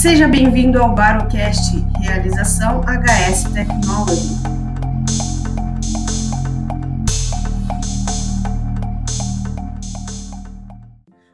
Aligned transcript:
Seja 0.00 0.26
bem-vindo 0.26 0.78
ao 0.82 0.94
Barocast, 0.94 1.76
realização 2.00 2.80
HS 2.80 3.52
Technology. 3.52 4.30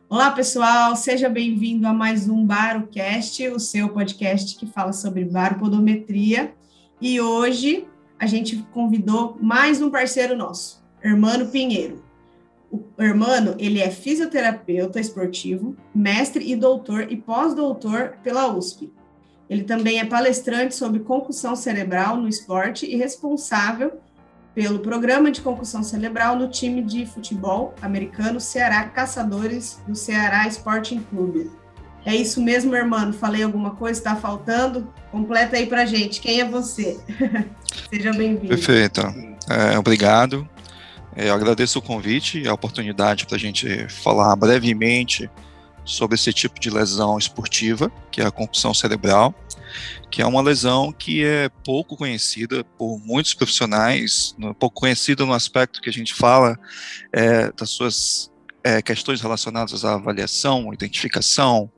Olá, 0.08 0.32
pessoal, 0.32 0.96
seja 0.96 1.28
bem-vindo 1.28 1.86
a 1.86 1.92
mais 1.92 2.28
um 2.28 2.44
Barocast, 2.44 3.46
o 3.50 3.60
seu 3.60 3.88
podcast 3.90 4.56
que 4.56 4.66
fala 4.66 4.92
sobre 4.92 5.24
baropodometria. 5.24 6.52
E 7.00 7.20
hoje 7.20 7.86
a 8.18 8.26
gente 8.26 8.56
convidou 8.72 9.38
mais 9.40 9.80
um 9.80 9.92
parceiro 9.92 10.36
nosso, 10.36 10.84
Hermano 11.00 11.46
Pinheiro. 11.52 12.05
O 12.96 13.02
Hermano, 13.02 13.54
ele 13.58 13.80
é 13.80 13.90
fisioterapeuta 13.90 15.00
esportivo, 15.00 15.76
mestre 15.94 16.50
e 16.50 16.56
doutor 16.56 17.10
e 17.10 17.16
pós-doutor 17.16 18.14
pela 18.22 18.52
USP. 18.52 18.92
Ele 19.48 19.62
também 19.62 20.00
é 20.00 20.04
palestrante 20.04 20.74
sobre 20.74 21.00
concussão 21.00 21.54
cerebral 21.54 22.16
no 22.16 22.28
esporte 22.28 22.84
e 22.86 22.96
responsável 22.96 24.00
pelo 24.54 24.80
programa 24.80 25.30
de 25.30 25.42
concussão 25.42 25.82
cerebral 25.82 26.34
no 26.34 26.48
time 26.48 26.82
de 26.82 27.04
futebol 27.04 27.74
americano 27.82 28.40
Ceará 28.40 28.84
Caçadores 28.84 29.78
do 29.86 29.94
Ceará 29.94 30.48
Sporting 30.48 31.00
Clube. 31.10 31.50
É 32.06 32.14
isso 32.14 32.40
mesmo, 32.40 32.74
irmão? 32.74 33.12
Falei 33.12 33.42
alguma 33.42 33.72
coisa? 33.72 34.00
Está 34.00 34.16
faltando? 34.16 34.90
Completa 35.10 35.56
aí 35.56 35.66
para 35.66 35.84
gente. 35.84 36.20
Quem 36.20 36.40
é 36.40 36.44
você? 36.44 36.98
Seja 37.90 38.12
bem-vindo. 38.12 38.48
Perfeito. 38.48 39.00
É, 39.50 39.78
obrigado. 39.78 40.48
É, 41.16 41.30
eu 41.30 41.34
agradeço 41.34 41.78
o 41.78 41.82
convite 41.82 42.42
e 42.42 42.46
a 42.46 42.52
oportunidade 42.52 43.26
para 43.26 43.36
a 43.36 43.38
gente 43.38 43.88
falar 43.88 44.36
brevemente 44.36 45.30
sobre 45.82 46.16
esse 46.16 46.30
tipo 46.30 46.60
de 46.60 46.68
lesão 46.68 47.16
esportiva, 47.16 47.90
que 48.10 48.20
é 48.20 48.26
a 48.26 48.30
concussão 48.30 48.74
cerebral, 48.74 49.34
que 50.10 50.20
é 50.20 50.26
uma 50.26 50.42
lesão 50.42 50.92
que 50.92 51.24
é 51.24 51.48
pouco 51.64 51.96
conhecida 51.96 52.62
por 52.76 52.98
muitos 52.98 53.32
profissionais, 53.32 54.36
pouco 54.58 54.80
conhecida 54.80 55.24
no 55.24 55.32
aspecto 55.32 55.80
que 55.80 55.88
a 55.88 55.92
gente 55.92 56.12
fala 56.12 56.58
é, 57.12 57.50
das 57.52 57.70
suas 57.70 58.30
é, 58.62 58.82
questões 58.82 59.20
relacionadas 59.22 59.84
à 59.84 59.94
avaliação, 59.94 60.74
identificação, 60.74 61.70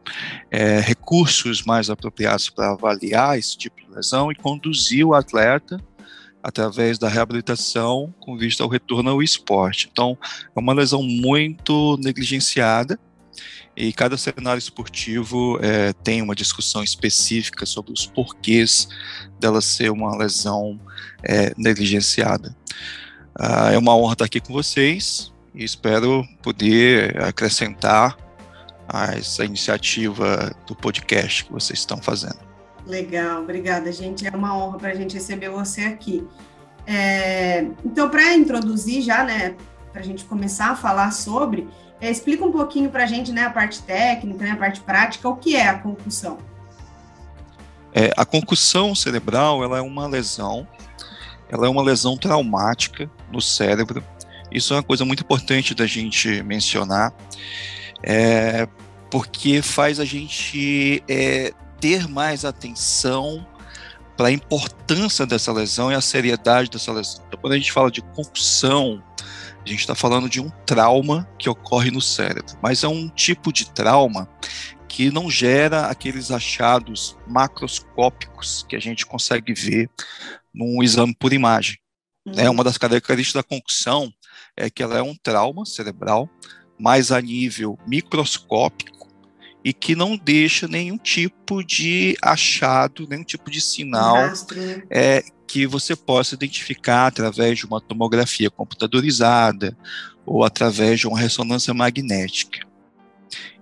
é, 0.51 0.81
recursos 0.81 1.63
mais 1.63 1.91
apropriados 1.91 2.51
para 2.51 2.73
avaliar 2.73 3.39
esse 3.39 3.57
tipo 3.57 3.77
de 3.77 3.95
lesão 3.95 4.33
e 4.33 4.35
conduzir 4.35 5.07
o 5.07 5.15
atleta 5.15 5.79
através 6.43 6.99
da 6.99 7.09
reabilitação 7.09 8.15
com 8.21 8.37
vista 8.37 8.63
ao 8.63 8.69
retorno 8.69 9.11
ao 9.11 9.23
esporte. 9.23 9.89
Então, 9.91 10.17
é 10.55 10.61
uma 10.61 10.73
lesão 10.73 11.03
muito 11.03 11.97
negligenciada 11.99 12.99
e 13.77 13.93
cada 13.93 14.19
cenário 14.19 14.59
esportivo 14.59 15.59
é, 15.63 15.93
tem 15.93 16.21
uma 16.21 16.35
discussão 16.35 16.83
específica 16.83 17.65
sobre 17.65 17.93
os 17.93 18.07
porquês 18.07 18.89
dela 19.39 19.61
ser 19.61 19.91
uma 19.93 20.17
lesão 20.17 20.81
é, 21.23 21.53
negligenciada. 21.57 22.57
Ah, 23.39 23.71
é 23.73 23.79
uma 23.79 23.97
honra 23.97 24.15
estar 24.15 24.25
aqui 24.25 24.41
com 24.41 24.53
vocês 24.53 25.33
e 25.55 25.63
espero 25.63 26.27
poder 26.43 27.23
acrescentar 27.23 28.17
a 28.89 29.15
essa 29.15 29.45
iniciativa 29.45 30.53
do 30.67 30.75
podcast 30.75 31.45
que 31.45 31.53
vocês 31.53 31.79
estão 31.79 31.99
fazendo. 31.99 32.48
Legal, 32.89 33.43
obrigada, 33.43 33.93
gente. 33.93 34.27
É 34.27 34.31
uma 34.31 34.57
honra 34.57 34.79
para 34.79 34.91
a 34.91 34.95
gente 34.95 35.15
receber 35.15 35.51
você 35.51 35.83
aqui. 35.83 36.27
É, 36.87 37.67
então, 37.85 38.09
para 38.09 38.35
introduzir 38.35 39.03
já, 39.03 39.23
né, 39.23 39.55
para 39.93 40.01
a 40.01 40.05
gente 40.05 40.25
começar 40.25 40.71
a 40.71 40.77
falar 40.77 41.13
sobre, 41.13 41.69
é, 42.01 42.11
explica 42.11 42.45
um 42.45 42.51
pouquinho 42.51 42.91
para 42.91 43.05
a 43.05 43.07
gente, 43.07 43.31
né, 43.31 43.45
a 43.45 43.51
parte 43.51 43.83
técnica, 43.83 44.43
né, 44.43 44.53
a 44.53 44.57
parte 44.57 44.81
prática, 44.81 45.29
o 45.29 45.37
que 45.37 45.55
é 45.55 45.69
a 45.69 45.79
concussão? 45.79 46.39
É, 47.93 48.11
a 48.17 48.25
concussão 48.25 48.95
cerebral, 48.95 49.63
ela 49.63 49.79
é 49.79 49.83
uma 49.83 50.07
lesão, 50.07 50.67
ela 51.49 51.67
é 51.67 51.69
uma 51.69 51.83
lesão 51.83 52.17
traumática 52.17 53.11
no 53.31 53.41
cérebro 53.41 54.03
isso 54.51 54.73
é 54.73 54.77
uma 54.77 54.83
coisa 54.83 55.05
muito 55.05 55.23
importante 55.23 55.75
da 55.75 55.87
gente 55.87 56.43
mencionar, 56.43 57.13
é, 58.03 58.67
porque 59.11 59.61
faz 59.63 60.01
a 60.01 60.05
gente 60.05 61.03
é, 61.09 61.53
ter 61.81 62.09
mais 62.09 62.45
atenção 62.45 63.47
para 64.17 64.29
a 64.29 64.33
importância 64.33 65.25
dessa 65.25 65.53
lesão 65.53 65.93
e 65.93 65.95
a 65.95 66.01
seriedade 66.01 66.71
dessa 66.71 66.93
lesão. 66.93 67.23
Então, 67.29 67.41
quando 67.41 67.53
a 67.53 67.57
gente 67.57 67.71
fala 67.71 67.91
de 67.91 68.03
concussão, 68.03 69.03
a 69.65 69.69
gente 69.69 69.81
está 69.81 69.95
falando 69.95 70.29
de 70.29 70.41
um 70.41 70.51
trauma 70.67 71.29
que 71.39 71.49
ocorre 71.49 71.91
no 71.91 72.01
cérebro, 72.01 72.57
mas 72.63 72.83
é 72.83 72.89
um 72.89 73.09
tipo 73.09 73.53
de 73.53 73.71
trauma 73.71 74.29
que 74.89 75.11
não 75.11 75.31
gera 75.31 75.87
aqueles 75.87 76.31
achados 76.31 77.17
macroscópicos 77.27 78.65
que 78.69 78.75
a 78.75 78.81
gente 78.81 79.07
consegue 79.07 79.55
ver 79.55 79.89
num 80.53 80.83
exame 80.83 81.15
por 81.15 81.33
imagem. 81.33 81.79
Né? 82.27 82.49
Uhum. 82.49 82.55
Uma 82.55 82.65
das 82.65 82.79
características 82.79 83.43
da 83.43 83.49
concussão 83.49 84.13
é 84.57 84.69
que 84.69 84.83
ela 84.83 84.99
é 84.99 85.03
um 85.03 85.15
trauma 85.15 85.65
cerebral, 85.65 86.29
mais 86.79 87.13
a 87.13 87.21
nível 87.21 87.79
microscópico, 87.87 89.08
e 89.65 89.73
que 89.73 89.95
não 89.95 90.17
deixa 90.17 90.69
nenhum 90.69 90.97
tipo 90.97 91.65
de 91.65 92.17
achado, 92.23 93.07
nenhum 93.09 93.25
tipo 93.25 93.51
de 93.51 93.61
sinal 93.61 94.33
é, 94.91 95.25
que 95.47 95.67
você 95.67 95.97
possa 95.97 96.35
identificar 96.35 97.07
através 97.07 97.59
de 97.59 97.67
uma 97.67 97.81
tomografia 97.81 98.51
computadorizada 98.51 99.77
ou 100.25 100.45
através 100.45 101.01
de 101.01 101.09
uma 101.09 101.19
ressonância 101.19 101.73
magnética. 101.73 102.67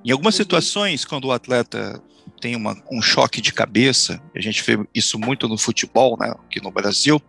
Em 0.05 0.11
algumas 0.11 0.35
uhum. 0.35 0.43
situações, 0.43 1.05
quando 1.05 1.27
o 1.27 1.33
atleta 1.33 2.03
tem 2.41 2.55
uma, 2.55 2.77
um 2.91 3.01
choque 3.01 3.41
de 3.41 3.53
cabeça, 3.53 4.23
a 4.35 4.41
gente 4.41 4.63
vê 4.63 4.79
isso 4.95 5.19
muito 5.19 5.49
no 5.49 5.57
futebol, 5.57 6.17
né, 6.19 6.29
aqui 6.29 6.63
no 6.63 6.71
Brasil, 6.71 7.21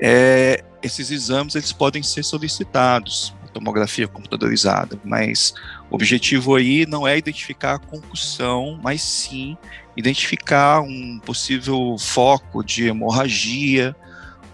é, 0.00 0.62
esses 0.82 1.10
exames 1.10 1.54
eles 1.54 1.72
podem 1.72 2.02
ser 2.02 2.22
solicitados, 2.22 3.34
tomografia 3.52 4.08
computadorizada, 4.08 4.98
mas 5.04 5.54
o 5.90 5.94
objetivo 5.94 6.54
aí 6.56 6.86
não 6.86 7.06
é 7.06 7.16
identificar 7.16 7.74
a 7.74 7.78
concussão, 7.78 8.78
mas 8.82 9.02
sim 9.02 9.56
identificar 9.96 10.80
um 10.80 11.20
possível 11.24 11.96
foco 11.98 12.64
de 12.64 12.86
hemorragia 12.86 13.94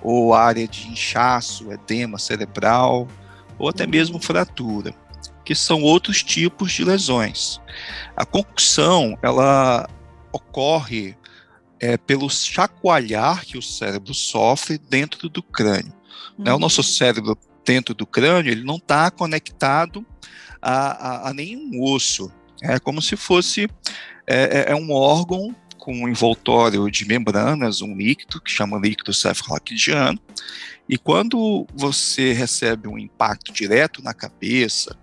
ou 0.03 0.34
área 0.34 0.66
de 0.66 0.88
inchaço, 0.88 1.72
edema 1.72 2.19
cerebral 2.19 3.06
ou 3.58 3.69
até 3.69 3.87
mesmo 3.87 4.20
fratura 4.20 4.94
que 5.48 5.54
são 5.54 5.81
outros 5.81 6.22
tipos 6.22 6.72
de 6.72 6.84
lesões. 6.84 7.58
A 8.14 8.26
concussão, 8.26 9.19
ela 9.22 9.88
ocorre 10.31 11.16
é, 11.81 11.97
pelo 11.97 12.28
chacoalhar 12.28 13.47
que 13.47 13.56
o 13.56 13.62
cérebro 13.62 14.12
sofre 14.12 14.76
dentro 14.76 15.26
do 15.31 15.42
crânio. 15.42 15.94
Uhum. 16.37 16.44
Né? 16.44 16.53
O 16.53 16.58
nosso 16.58 16.82
cérebro 16.82 17.34
dentro 17.68 17.94
do 17.94 18.06
crânio, 18.06 18.50
ele 18.50 18.64
não 18.64 18.76
está 18.76 19.10
conectado 19.10 20.04
a, 20.60 21.26
a, 21.26 21.28
a, 21.28 21.34
nenhum 21.34 21.82
osso. 21.82 22.32
É 22.62 22.78
como 22.78 23.02
se 23.02 23.14
fosse 23.14 23.68
é, 24.26 24.70
é, 24.70 24.72
é 24.72 24.74
um 24.74 24.90
órgão 24.90 25.54
com 25.76 25.92
um 25.92 26.08
envoltório 26.08 26.90
de 26.90 27.06
membranas, 27.06 27.82
um 27.82 27.94
líquido, 27.94 28.40
que 28.40 28.50
chama 28.50 28.78
líquido 28.78 29.12
cefalorraquidiano, 29.12 30.18
e 30.88 30.96
quando 30.96 31.66
você 31.74 32.32
recebe 32.32 32.88
um 32.88 32.98
impacto 32.98 33.52
direto 33.52 34.02
na 34.02 34.14
cabeça 34.14 34.98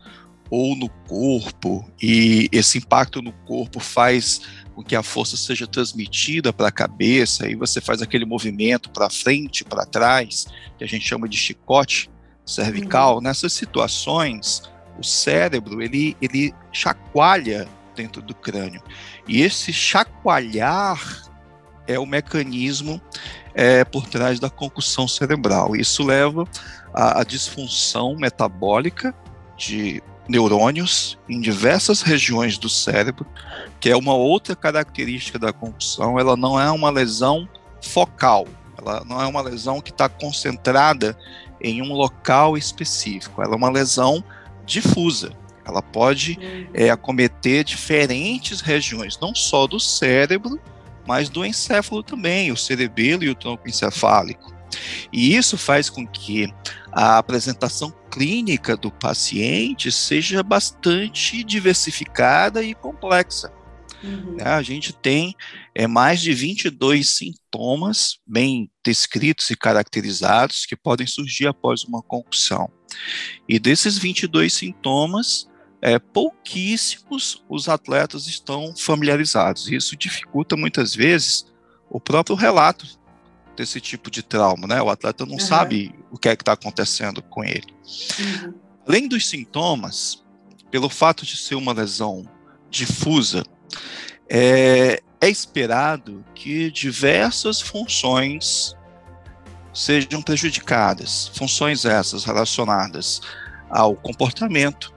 ou 0.49 0.75
no 0.75 0.89
corpo, 0.89 1.87
e 2.01 2.49
esse 2.51 2.79
impacto 2.79 3.21
no 3.21 3.31
corpo 3.31 3.79
faz 3.79 4.41
com 4.73 4.83
que 4.83 4.95
a 4.95 5.03
força 5.03 5.37
seja 5.37 5.67
transmitida 5.67 6.51
para 6.51 6.69
a 6.69 6.71
cabeça, 6.71 7.47
e 7.47 7.55
você 7.55 7.79
faz 7.79 8.01
aquele 8.01 8.25
movimento 8.25 8.89
para 8.89 9.09
frente, 9.09 9.63
para 9.63 9.85
trás, 9.85 10.47
que 10.77 10.83
a 10.83 10.87
gente 10.87 11.07
chama 11.07 11.29
de 11.29 11.37
chicote 11.37 12.09
cervical. 12.45 13.16
Uhum. 13.16 13.22
Nessas 13.22 13.53
situações, 13.53 14.63
o 14.97 15.03
cérebro 15.03 15.81
ele, 15.81 16.16
ele 16.22 16.53
chacoalha 16.72 17.67
dentro 17.96 18.22
do 18.22 18.35
crânio. 18.35 18.81
E 19.28 19.41
esse 19.41 19.73
chacoalhar 19.73 21.23
é 21.87 21.97
o 21.97 22.05
mecanismo 22.05 23.02
é, 23.53 23.84
por 23.84 24.08
trás 24.08 24.40
da 24.40 24.49
concussão 24.49 25.08
cerebral. 25.08 25.75
Isso 25.75 26.03
leva 26.03 26.46
à, 26.93 27.22
à 27.22 27.23
disfunção 27.23 28.16
metabólica 28.16 29.16
de 29.58 30.03
neurônios 30.28 31.17
em 31.29 31.40
diversas 31.40 32.02
regiões 32.02 32.58
do 32.58 32.67
cérebro, 32.67 33.25
que 33.79 33.90
é 33.90 33.96
uma 33.96 34.14
outra 34.14 34.55
característica 34.55 35.40
da 35.40 35.53
concussão. 35.53 36.19
Ela 36.19 36.35
não 36.35 36.59
é 36.59 36.69
uma 36.72 36.90
lesão 36.90 37.47
focal, 37.81 38.47
ela 38.78 39.03
não 39.05 39.22
é 39.22 39.28
uma 39.28 39.41
lesão 39.41 39.79
que 39.79 39.91
está 39.91 40.09
concentrada 40.09 41.17
em 41.66 41.82
um 41.82 41.94
local 41.94 42.56
específico, 42.56 43.41
ela 43.41 43.53
é 43.53 43.58
uma 43.58 43.72
lesão 43.72 44.23
difusa. 44.66 45.35
Ela 45.66 45.82
pode 45.82 46.38
é, 46.76 46.91
acometer 46.91 47.64
diferentes 47.64 48.62
regiões, 48.62 49.17
não 49.20 49.34
só 49.34 49.66
do 49.66 49.79
cérebro, 49.79 50.59
mas 51.08 51.28
do 51.28 51.44
encéfalo 51.44 52.03
também, 52.03 52.52
o 52.52 52.58
cerebelo 52.58 53.23
e 53.23 53.29
o 53.29 53.35
tronco 53.35 53.67
encefálico. 53.67 54.53
E 55.12 55.35
isso 55.35 55.58
faz 55.58 55.90
com 55.90 56.06
que 56.06 56.53
a 56.91 57.17
apresentação 57.17 57.91
clínica 58.12 58.78
do 58.78 58.91
paciente 58.91 59.91
seja 59.91 60.44
bastante 60.44 61.44
diversificada 61.44 62.64
e 62.64 62.76
complexa. 62.76 63.52
Uhum. 64.05 64.35
Né? 64.35 64.46
A 64.46 64.61
gente 64.61 64.93
tem 64.93 65.35
é, 65.73 65.87
mais 65.87 66.22
de 66.22 66.34
22 66.34 67.09
sintomas 67.09 68.19
bem 68.25 68.69
descritos 68.84 69.49
e 69.49 69.55
caracterizados 69.55 70.66
que 70.66 70.75
podem 70.75 71.07
surgir 71.07 71.47
após 71.47 71.84
uma 71.84 72.02
concussão. 72.02 72.72
E 73.49 73.59
desses 73.59 73.97
22 73.97 74.53
sintomas, 74.53 75.47
é, 75.81 75.99
pouquíssimos 75.99 77.43
os 77.49 77.67
atletas 77.67 78.28
estão 78.28 78.73
familiarizados. 78.75 79.72
Isso 79.72 79.96
dificulta 79.96 80.55
muitas 80.55 80.96
vezes 80.96 81.46
o 81.90 81.99
próprio 81.99 82.35
relato 82.35 82.87
desse 83.55 83.79
tipo 83.79 84.11
de 84.11 84.22
trauma, 84.22 84.67
né? 84.67 84.81
O 84.81 84.90
atleta 84.90 85.25
não 85.25 85.34
uhum. 85.34 85.40
sabe 85.40 85.93
o 86.11 86.17
que 86.17 86.29
é 86.29 86.35
que 86.35 86.41
está 86.41 86.53
acontecendo 86.53 87.22
com 87.22 87.43
ele. 87.43 87.73
Uhum. 88.19 88.53
Além 88.87 89.07
dos 89.07 89.28
sintomas, 89.28 90.23
pelo 90.69 90.90
fato 90.90 91.25
de 91.25 91.37
ser 91.37 91.55
uma 91.55 91.72
lesão 91.72 92.29
difusa, 92.69 93.43
é, 94.29 95.01
é 95.22 95.29
esperado 95.29 96.23
que 96.33 96.72
diversas 96.72 97.61
funções 97.61 98.75
sejam 99.73 100.22
prejudicadas, 100.22 101.29
funções 101.35 101.83
essas 101.83 102.23
relacionadas 102.23 103.22
ao 103.69 103.95
comportamento, 103.95 104.93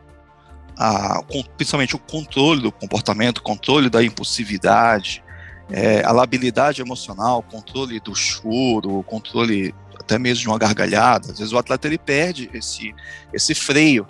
a, 0.77 1.21
principalmente 1.57 1.97
o 1.97 1.99
controle 1.99 2.63
do 2.63 2.71
comportamento, 2.71 3.43
controle 3.43 3.91
da 3.91 4.03
impulsividade, 4.05 5.25
é, 5.71 6.03
a 6.05 6.13
labilidade 6.13 6.81
emocional, 6.81 7.43
controle 7.43 8.01
do 8.01 8.15
choro, 8.15 9.03
controle 9.03 9.75
até 9.99 10.19
mesmo 10.19 10.43
de 10.43 10.49
uma 10.49 10.59
gargalhada. 10.59 11.33
Às 11.33 11.39
vezes 11.39 11.53
o 11.53 11.59
atleta 11.59 11.87
ele 11.87 11.99
perde 11.99 12.49
esse, 12.55 12.95
esse 13.33 13.55
freio. 13.55 14.07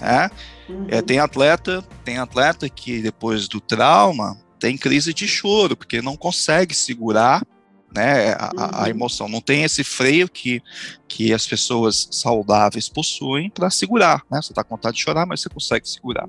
É? 0.00 0.30
Uhum. 0.70 0.86
É, 0.88 1.02
tem 1.02 1.18
atleta, 1.18 1.82
tem 2.04 2.18
atleta 2.18 2.68
que 2.68 3.00
depois 3.00 3.48
do 3.48 3.60
trauma 3.60 4.36
tem 4.58 4.76
crise 4.76 5.12
de 5.12 5.26
choro 5.26 5.76
porque 5.76 6.02
não 6.02 6.16
consegue 6.16 6.74
segurar 6.74 7.42
né, 7.94 8.32
a, 8.32 8.50
a, 8.56 8.80
uhum. 8.82 8.86
emoção. 8.86 9.28
Não 9.28 9.40
tem 9.40 9.64
esse 9.64 9.82
freio 9.82 10.28
que, 10.28 10.62
que 11.08 11.32
as 11.32 11.46
pessoas 11.46 12.08
saudáveis 12.10 12.88
possuem 12.88 13.50
para 13.50 13.70
segurar. 13.70 14.22
Né? 14.30 14.40
Você 14.40 14.52
está 14.52 14.62
com 14.62 14.76
vontade 14.76 14.96
de 14.96 15.02
chorar, 15.02 15.26
mas 15.26 15.40
você 15.40 15.48
consegue 15.48 15.88
segurar. 15.88 16.28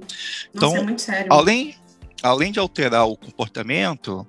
Nossa, 0.53 0.77
então, 0.77 1.15
é 1.15 1.27
além, 1.29 1.75
além 2.23 2.51
de 2.51 2.59
alterar 2.59 3.05
o 3.05 3.15
comportamento, 3.15 4.25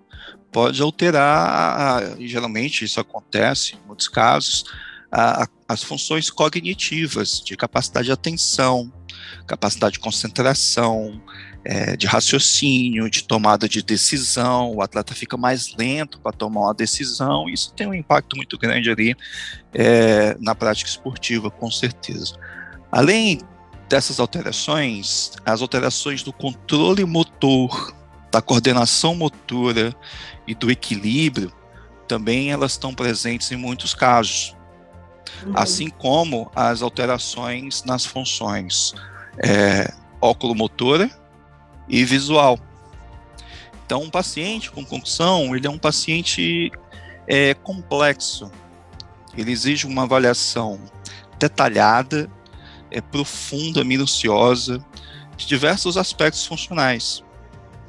pode 0.50 0.80
alterar, 0.82 2.16
geralmente 2.20 2.84
isso 2.84 3.00
acontece 3.00 3.74
em 3.74 3.86
muitos 3.86 4.08
casos, 4.08 4.64
a, 5.12 5.46
as 5.68 5.82
funções 5.82 6.30
cognitivas 6.30 7.42
de 7.44 7.54
capacidade 7.54 8.06
de 8.06 8.12
atenção, 8.12 8.90
capacidade 9.46 9.94
de 9.94 10.00
concentração, 10.00 11.20
é, 11.64 11.96
de 11.96 12.06
raciocínio, 12.06 13.08
de 13.10 13.22
tomada 13.24 13.68
de 13.68 13.82
decisão, 13.82 14.74
o 14.74 14.82
atleta 14.82 15.14
fica 15.14 15.36
mais 15.36 15.74
lento 15.76 16.18
para 16.18 16.32
tomar 16.32 16.62
uma 16.62 16.74
decisão, 16.74 17.48
isso 17.48 17.72
tem 17.74 17.86
um 17.86 17.94
impacto 17.94 18.36
muito 18.36 18.58
grande 18.58 18.90
ali 18.90 19.14
é, 19.74 20.36
na 20.40 20.54
prática 20.54 20.88
esportiva, 20.88 21.50
com 21.50 21.70
certeza. 21.70 22.34
Além 22.90 23.38
dessas 23.88 24.18
alterações, 24.18 25.32
as 25.44 25.60
alterações 25.60 26.22
do 26.22 26.32
controle 26.32 27.04
motor, 27.04 27.94
da 28.30 28.40
coordenação 28.40 29.14
motora 29.14 29.94
e 30.46 30.54
do 30.54 30.70
equilíbrio, 30.70 31.52
também 32.08 32.50
elas 32.50 32.72
estão 32.72 32.94
presentes 32.94 33.52
em 33.52 33.56
muitos 33.56 33.94
casos, 33.94 34.56
uhum. 35.44 35.52
assim 35.54 35.88
como 35.88 36.50
as 36.54 36.82
alterações 36.82 37.84
nas 37.84 38.04
funções 38.04 38.94
é, 39.38 39.92
oculomotora 40.20 41.10
e 41.88 42.04
visual. 42.04 42.58
Então, 43.84 44.02
um 44.02 44.10
paciente 44.10 44.70
com 44.70 44.84
concussão, 44.84 45.54
ele 45.54 45.66
é 45.66 45.70
um 45.70 45.78
paciente 45.78 46.70
é, 47.26 47.54
complexo. 47.54 48.50
Ele 49.36 49.50
exige 49.50 49.86
uma 49.86 50.02
avaliação 50.04 50.78
detalhada, 51.38 52.30
é, 52.90 53.00
profunda, 53.00 53.84
minuciosa, 53.84 54.84
de 55.36 55.46
diversos 55.46 55.96
aspectos 55.96 56.46
funcionais, 56.46 57.24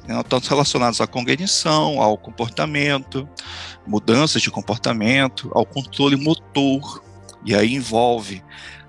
né, 0.06 0.20
tanto 0.28 0.48
relacionados 0.48 1.00
à 1.00 1.06
cognição, 1.06 2.00
ao 2.00 2.16
comportamento, 2.18 3.28
mudanças 3.86 4.42
de 4.42 4.50
comportamento, 4.50 5.50
ao 5.54 5.64
controle 5.64 6.16
motor, 6.16 7.02
e 7.44 7.54
aí 7.54 7.74
envolve 7.74 8.42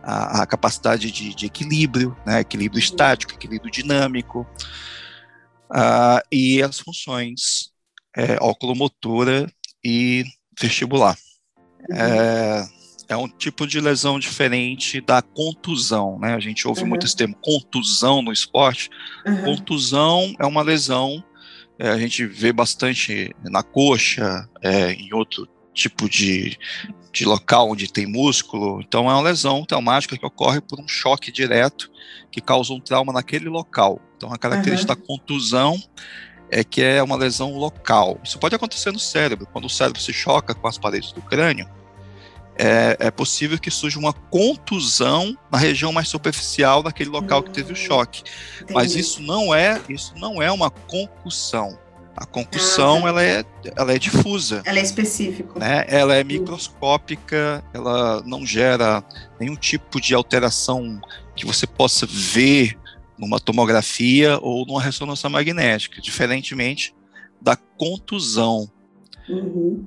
a, 0.03 0.43
a 0.43 0.45
capacidade 0.45 1.11
de, 1.11 1.33
de 1.33 1.45
equilíbrio, 1.45 2.15
né, 2.25 2.41
equilíbrio 2.41 2.79
estático, 2.79 3.33
equilíbrio 3.33 3.71
dinâmico, 3.71 4.47
uh, 5.71 6.21
e 6.31 6.61
as 6.61 6.79
funções 6.79 7.71
é, 8.15 8.37
oculomotora 8.41 9.51
e 9.83 10.23
vestibular. 10.59 11.17
Uhum. 11.89 11.97
É, 11.97 12.67
é, 13.09 13.17
um 13.17 13.27
tipo 13.27 13.67
de 13.67 13.79
lesão 13.79 14.19
diferente 14.19 15.01
da 15.01 15.21
contusão, 15.21 16.17
né? 16.19 16.33
A 16.33 16.39
gente 16.39 16.67
ouve 16.67 16.81
uhum. 16.81 16.87
muito 16.87 17.05
esse 17.05 17.15
termo 17.15 17.35
contusão 17.41 18.21
no 18.21 18.31
esporte. 18.31 18.89
Uhum. 19.25 19.43
Contusão 19.43 20.33
é 20.39 20.45
uma 20.45 20.61
lesão, 20.61 21.23
é, 21.77 21.89
a 21.89 21.97
gente 21.97 22.25
vê 22.25 22.53
bastante 22.53 23.35
na 23.43 23.61
coxa, 23.61 24.49
é, 24.61 24.93
em 24.93 25.13
outro 25.13 25.47
tipo 25.75 26.09
de, 26.09 26.57
de 27.11 27.25
local 27.25 27.69
onde 27.69 27.91
tem 27.91 28.07
músculo. 28.07 28.81
Então, 28.81 29.09
é 29.09 29.13
uma 29.13 29.21
lesão 29.21 29.63
traumática 29.63 30.17
que 30.17 30.25
ocorre 30.25 30.61
por 30.61 30.79
um 30.79 30.87
choque 30.87 31.31
direto 31.31 31.91
que 32.31 32.41
causa 32.41 32.73
um 32.73 32.79
trauma 32.79 33.13
naquele 33.13 33.49
local. 33.49 34.01
Então, 34.17 34.33
a 34.33 34.37
característica 34.37 34.93
uhum. 34.93 34.99
da 34.99 35.05
contusão 35.05 35.83
é 36.49 36.63
que 36.63 36.81
é 36.81 37.03
uma 37.03 37.15
lesão 37.15 37.55
local. 37.57 38.19
Isso 38.23 38.39
pode 38.39 38.55
acontecer 38.55 38.91
no 38.91 38.99
cérebro. 38.99 39.47
Quando 39.51 39.65
o 39.65 39.69
cérebro 39.69 40.01
se 40.01 40.13
choca 40.13 40.55
com 40.55 40.67
as 40.67 40.77
paredes 40.77 41.11
do 41.11 41.21
crânio, 41.21 41.69
é, 42.57 42.95
é 42.99 43.11
possível 43.11 43.59
que 43.59 43.69
surja 43.69 43.99
uma 43.99 44.13
contusão 44.13 45.37
na 45.51 45.57
região 45.57 45.91
mais 45.91 46.07
superficial 46.07 46.81
daquele 46.81 47.09
local 47.09 47.39
uhum. 47.39 47.45
que 47.45 47.51
teve 47.51 47.71
o 47.71 47.73
hum, 47.73 47.75
choque. 47.75 48.23
Entendi. 48.55 48.73
Mas 48.73 48.95
isso 48.95 49.21
não 49.21 49.53
é, 49.53 49.81
isso 49.89 50.13
não 50.15 50.41
é 50.41 50.51
uma 50.51 50.69
concussão. 50.69 51.77
A 52.15 52.25
concussão, 52.25 53.05
ah, 53.05 53.09
ela, 53.09 53.23
é, 53.23 53.45
ela 53.75 53.93
é 53.93 53.99
difusa. 53.99 54.61
Ela 54.65 54.79
é 54.79 54.81
específica. 54.81 55.59
Né? 55.59 55.85
Ela 55.87 56.15
é 56.15 56.23
microscópica, 56.23 57.63
ela 57.73 58.23
não 58.25 58.45
gera 58.45 59.03
nenhum 59.39 59.55
tipo 59.55 59.99
de 59.99 60.13
alteração 60.13 61.01
que 61.35 61.45
você 61.45 61.67
possa 61.67 62.05
ver 62.05 62.77
numa 63.17 63.39
tomografia 63.39 64.39
ou 64.41 64.65
numa 64.65 64.81
ressonância 64.81 65.29
magnética, 65.29 66.01
diferentemente 66.01 66.95
da 67.41 67.55
contusão. 67.55 68.69
Uhum. 69.27 69.85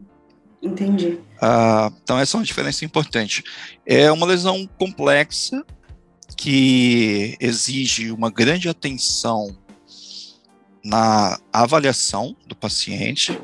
Entendi. 0.63 1.19
Ah, 1.41 1.91
então, 2.03 2.19
essa 2.19 2.37
é 2.37 2.39
uma 2.39 2.45
diferença 2.45 2.85
importante. 2.85 3.43
É 3.87 4.11
uma 4.13 4.27
lesão 4.27 4.69
complexa 4.79 5.65
que 6.37 7.37
exige 7.41 8.11
uma 8.11 8.31
grande 8.31 8.69
atenção 8.69 9.57
na 10.89 11.39
avaliação 11.53 12.35
do 12.47 12.57
paciente 12.57 13.39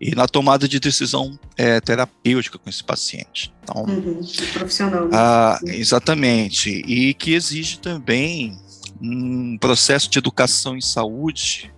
e 0.00 0.16
na 0.16 0.26
tomada 0.26 0.66
de 0.66 0.80
decisão 0.80 1.38
é, 1.56 1.80
terapêutica 1.80 2.58
com 2.58 2.68
esse 2.68 2.82
paciente. 2.82 3.54
Então, 3.62 3.84
uhum, 3.84 4.20
profissional. 4.52 5.04
Né? 5.04 5.10
Ah, 5.12 5.60
exatamente. 5.62 6.70
E 6.70 7.14
que 7.14 7.34
exige 7.34 7.78
também 7.78 8.58
um 9.00 9.56
processo 9.58 10.10
de 10.10 10.18
educação 10.18 10.76
em 10.76 10.80
saúde 10.80 11.72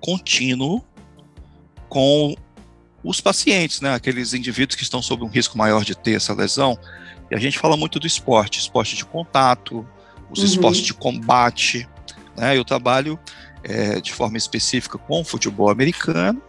contínuo 0.00 0.82
com 1.90 2.34
os 3.04 3.20
pacientes, 3.20 3.82
né, 3.82 3.94
aqueles 3.94 4.32
indivíduos 4.32 4.74
que 4.74 4.82
estão 4.82 5.02
sob 5.02 5.22
um 5.22 5.28
risco 5.28 5.56
maior 5.58 5.84
de 5.84 5.94
ter 5.94 6.16
essa 6.16 6.32
lesão. 6.32 6.78
E 7.30 7.34
a 7.34 7.38
gente 7.38 7.58
fala 7.58 7.76
muito 7.76 8.00
do 8.00 8.06
esporte, 8.06 8.58
esporte 8.58 8.96
de 8.96 9.04
contato, 9.04 9.86
os 10.30 10.38
uhum. 10.38 10.44
esportes 10.46 10.80
de 10.80 10.94
combate. 10.94 11.86
Né, 12.36 12.56
eu 12.56 12.64
trabalho 12.64 13.18
é, 13.68 14.00
de 14.00 14.12
forma 14.12 14.36
específica 14.36 14.96
com 14.96 15.20
o 15.20 15.24
futebol 15.24 15.68
americano, 15.70 16.40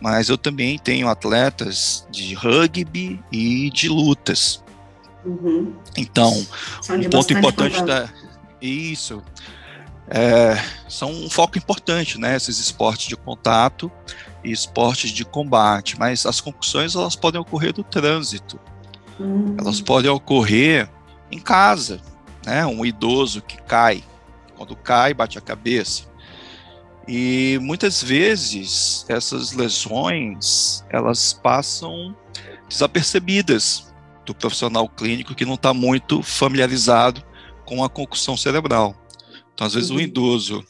mas 0.00 0.28
eu 0.28 0.38
também 0.38 0.78
tenho 0.78 1.08
atletas 1.08 2.06
de 2.10 2.34
rugby 2.34 3.22
e 3.30 3.70
de 3.70 3.88
lutas. 3.88 4.62
Uhum. 5.24 5.74
Então, 5.96 6.32
um 6.90 7.10
ponto 7.10 7.32
importante 7.32 7.82
da 7.84 8.08
isso 8.60 9.22
é, 10.08 10.56
são 10.88 11.10
um 11.10 11.28
foco 11.28 11.58
importante, 11.58 12.18
né? 12.18 12.36
Esses 12.36 12.58
esportes 12.58 13.08
de 13.08 13.16
contato 13.16 13.90
e 14.42 14.50
esportes 14.50 15.10
de 15.10 15.24
combate, 15.24 15.98
mas 15.98 16.24
as 16.24 16.40
concussões 16.40 16.94
elas 16.94 17.16
podem 17.16 17.40
ocorrer 17.40 17.72
do 17.72 17.82
trânsito, 17.82 18.58
uhum. 19.18 19.56
elas 19.58 19.80
podem 19.80 20.10
ocorrer 20.10 20.88
em 21.30 21.38
casa, 21.38 22.00
né? 22.44 22.64
Um 22.64 22.84
idoso 22.84 23.42
que 23.42 23.60
cai, 23.62 24.02
quando 24.56 24.76
cai 24.76 25.12
bate 25.12 25.36
a 25.36 25.40
cabeça, 25.40 26.04
e 27.06 27.58
muitas 27.62 28.02
vezes 28.02 29.04
essas 29.08 29.52
lesões 29.52 30.84
elas 30.90 31.32
passam 31.32 32.16
desapercebidas 32.68 33.94
do 34.24 34.34
profissional 34.34 34.88
clínico 34.88 35.34
que 35.34 35.44
não 35.44 35.54
está 35.54 35.72
muito 35.72 36.22
familiarizado 36.22 37.22
com 37.64 37.84
a 37.84 37.88
concussão 37.88 38.36
cerebral. 38.36 38.94
Então, 39.54 39.66
às 39.66 39.74
vezes, 39.74 39.90
uhum. 39.90 39.96
o 39.96 40.00
idoso 40.00 40.64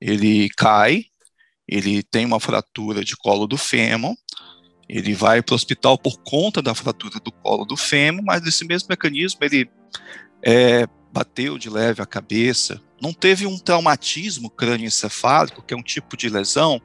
ele 0.00 0.48
cai 0.56 1.06
ele 1.68 2.02
tem 2.02 2.24
uma 2.24 2.40
fratura 2.40 3.04
de 3.04 3.14
colo 3.14 3.46
do 3.46 3.58
fêmur, 3.58 4.14
ele 4.88 5.12
vai 5.12 5.42
para 5.42 5.52
o 5.52 5.56
hospital 5.56 5.98
por 5.98 6.18
conta 6.22 6.62
da 6.62 6.74
fratura 6.74 7.20
do 7.20 7.30
colo 7.30 7.66
do 7.66 7.76
fêmur, 7.76 8.24
mas 8.24 8.42
esse 8.46 8.64
mesmo 8.64 8.88
mecanismo 8.88 9.40
ele 9.42 9.70
é, 10.42 10.86
bateu 11.18 11.58
de 11.58 11.68
leve 11.68 12.00
a 12.00 12.06
cabeça, 12.06 12.80
não 13.02 13.12
teve 13.12 13.44
um 13.44 13.58
traumatismo 13.58 14.48
crânioencefálico, 14.48 15.62
que 15.62 15.74
é 15.74 15.76
um 15.76 15.82
tipo 15.82 16.16
de 16.16 16.28
lesão 16.28 16.80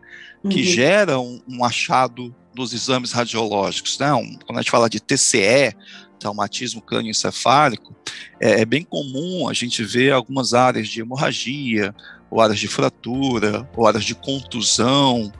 que 0.49 0.59
uhum. 0.59 0.65
gera 0.65 1.19
um, 1.19 1.39
um, 1.47 1.63
achado 1.63 2.35
nos 2.55 2.73
exames 2.73 3.11
radiológicos. 3.11 3.99
Né? 3.99 4.11
Um, 4.11 4.35
quando 4.43 4.57
a 4.57 4.61
gente 4.61 4.71
fala 4.71 4.89
de 4.89 4.99
TCE, 4.99 5.75
traumatismo 6.19 6.81
crânioencefálico, 6.81 7.95
é, 8.41 8.61
é 8.61 8.65
bem 8.65 8.83
comum 8.83 9.47
a 9.47 9.53
gente 9.53 9.83
ver 9.83 10.11
algumas 10.11 10.55
áreas 10.55 10.87
de 10.87 11.01
hemorragia, 11.01 11.93
ou 12.29 12.41
áreas 12.41 12.59
de 12.59 12.67
fratura, 12.67 13.69
ou 13.77 13.85
áreas 13.85 14.03
de 14.03 14.15
contusão. 14.15 15.31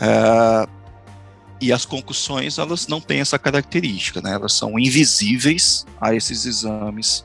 É, 0.00 0.68
e 1.60 1.72
as 1.72 1.86
concussões, 1.86 2.58
elas 2.58 2.88
não 2.88 3.00
têm 3.00 3.20
essa 3.20 3.38
característica, 3.38 4.20
né? 4.20 4.32
elas 4.32 4.52
são 4.52 4.76
invisíveis 4.78 5.86
a 6.00 6.12
esses 6.12 6.44
exames 6.44 7.24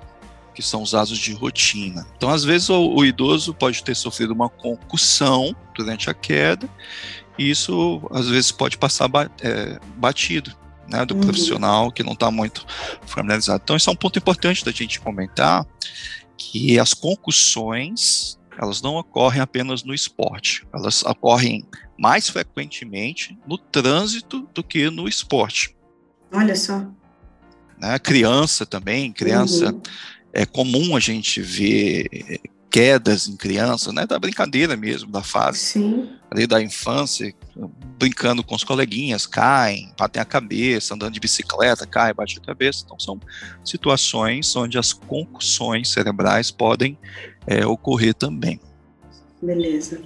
que 0.54 0.62
são 0.62 0.82
usados 0.82 1.18
de 1.18 1.34
rotina. 1.34 2.06
Então, 2.16 2.30
às 2.30 2.44
vezes, 2.44 2.70
o, 2.70 2.94
o 2.94 3.06
idoso 3.06 3.54
pode 3.54 3.84
ter 3.84 3.96
sofrido 3.96 4.34
uma 4.34 4.50
concussão 4.50 5.56
durante 5.76 6.10
a 6.10 6.14
queda, 6.14 6.70
e 7.38 7.50
isso, 7.50 8.02
às 8.12 8.28
vezes, 8.28 8.52
pode 8.52 8.78
passar 8.78 9.10
é, 9.42 9.80
batido 9.96 10.56
né, 10.90 11.06
do 11.06 11.16
uhum. 11.16 11.22
profissional 11.22 11.92
que 11.92 12.04
não 12.04 12.14
está 12.14 12.30
muito 12.30 12.66
familiarizado. 13.06 13.62
Então, 13.64 13.76
isso 13.76 13.90
é 13.90 13.94
um 13.94 13.96
ponto 13.96 14.20
importante 14.20 14.66
da 14.66 14.72
gente 14.72 15.00
comentar, 15.00 15.66
que 16.38 16.78
as 16.80 16.94
concussões, 16.94 18.38
elas 18.60 18.82
não 18.82 18.96
ocorrem 18.96 19.42
apenas 19.42 19.84
no 19.84 19.94
esporte, 19.94 20.68
elas 20.74 21.04
ocorrem 21.04 21.66
mais 21.98 22.30
frequentemente 22.30 23.38
no 23.48 23.58
trânsito 23.58 24.48
do 24.54 24.64
que 24.64 24.90
no 24.90 25.08
esporte. 25.08 25.76
Olha 26.34 26.56
só. 26.56 26.86
Né, 27.80 27.98
criança 28.00 28.66
também, 28.66 29.12
criança 29.12 29.72
uhum 29.72 29.82
é 30.34 30.46
comum 30.46 30.96
a 30.96 31.00
gente 31.00 31.42
ver 31.42 32.08
eh, 32.12 32.40
quedas 32.72 33.28
em 33.28 33.36
criança, 33.36 33.92
né, 33.92 34.08
da 34.08 34.18
brincadeira 34.18 34.78
mesmo, 34.78 35.12
da 35.12 35.22
fase 35.22 35.60
Sim. 35.60 36.10
ali 36.32 36.48
da 36.48 36.62
infância, 36.62 37.34
brincando 38.00 38.42
com 38.42 38.56
os 38.56 38.64
coleguinhas, 38.64 39.28
caem, 39.28 39.92
batem 40.00 40.22
a 40.22 40.26
cabeça, 40.26 40.96
andando 40.96 41.14
de 41.14 41.20
bicicleta, 41.20 41.86
caem, 41.86 42.16
bate 42.16 42.40
a 42.40 42.42
cabeça. 42.42 42.84
Então 42.86 42.98
são 42.98 43.20
situações 43.64 44.56
onde 44.56 44.78
as 44.78 44.94
concussões 44.94 45.90
cerebrais 45.90 46.50
podem 46.50 46.98
é, 47.46 47.66
ocorrer 47.66 48.14
também. 48.14 48.60
Beleza. 49.42 50.02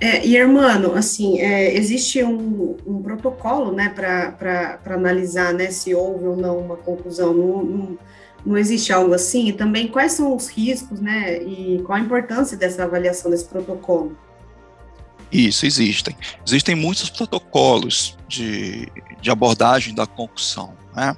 É, 0.00 0.24
e, 0.24 0.36
irmão, 0.36 0.94
assim, 0.94 1.40
é, 1.40 1.76
existe 1.76 2.22
um, 2.22 2.76
um, 2.86 3.02
protocolo, 3.02 3.72
né, 3.72 3.88
para 3.88 4.78
analisar, 4.86 5.52
né, 5.52 5.70
se 5.70 5.94
houve 5.94 6.26
ou 6.26 6.36
não 6.36 6.58
uma 6.58 6.76
conclusão. 6.76 7.34
No, 7.34 7.64
no, 7.64 7.98
não 8.44 8.56
existe 8.56 8.92
algo 8.92 9.14
assim? 9.14 9.48
E 9.48 9.52
também 9.52 9.88
quais 9.88 10.12
são 10.12 10.34
os 10.34 10.48
riscos, 10.48 11.00
né? 11.00 11.42
E 11.42 11.82
qual 11.84 11.98
a 11.98 12.00
importância 12.00 12.56
dessa 12.56 12.84
avaliação 12.84 13.30
desse 13.30 13.44
protocolo? 13.44 14.16
Isso, 15.30 15.66
existem. 15.66 16.16
Existem 16.46 16.74
muitos 16.74 17.10
protocolos 17.10 18.16
de, 18.26 18.90
de 19.20 19.30
abordagem 19.30 19.94
da 19.94 20.06
concussão. 20.06 20.74
Né? 20.94 21.14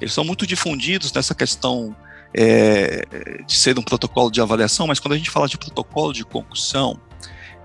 Eles 0.00 0.12
são 0.14 0.24
muito 0.24 0.46
difundidos 0.46 1.12
nessa 1.12 1.34
questão 1.34 1.94
é, 2.34 3.04
de 3.46 3.56
ser 3.56 3.78
um 3.78 3.82
protocolo 3.82 4.30
de 4.30 4.40
avaliação, 4.40 4.86
mas 4.86 4.98
quando 4.98 5.12
a 5.12 5.18
gente 5.18 5.30
fala 5.30 5.46
de 5.46 5.58
protocolo 5.58 6.12
de 6.12 6.24
concussão, 6.24 6.98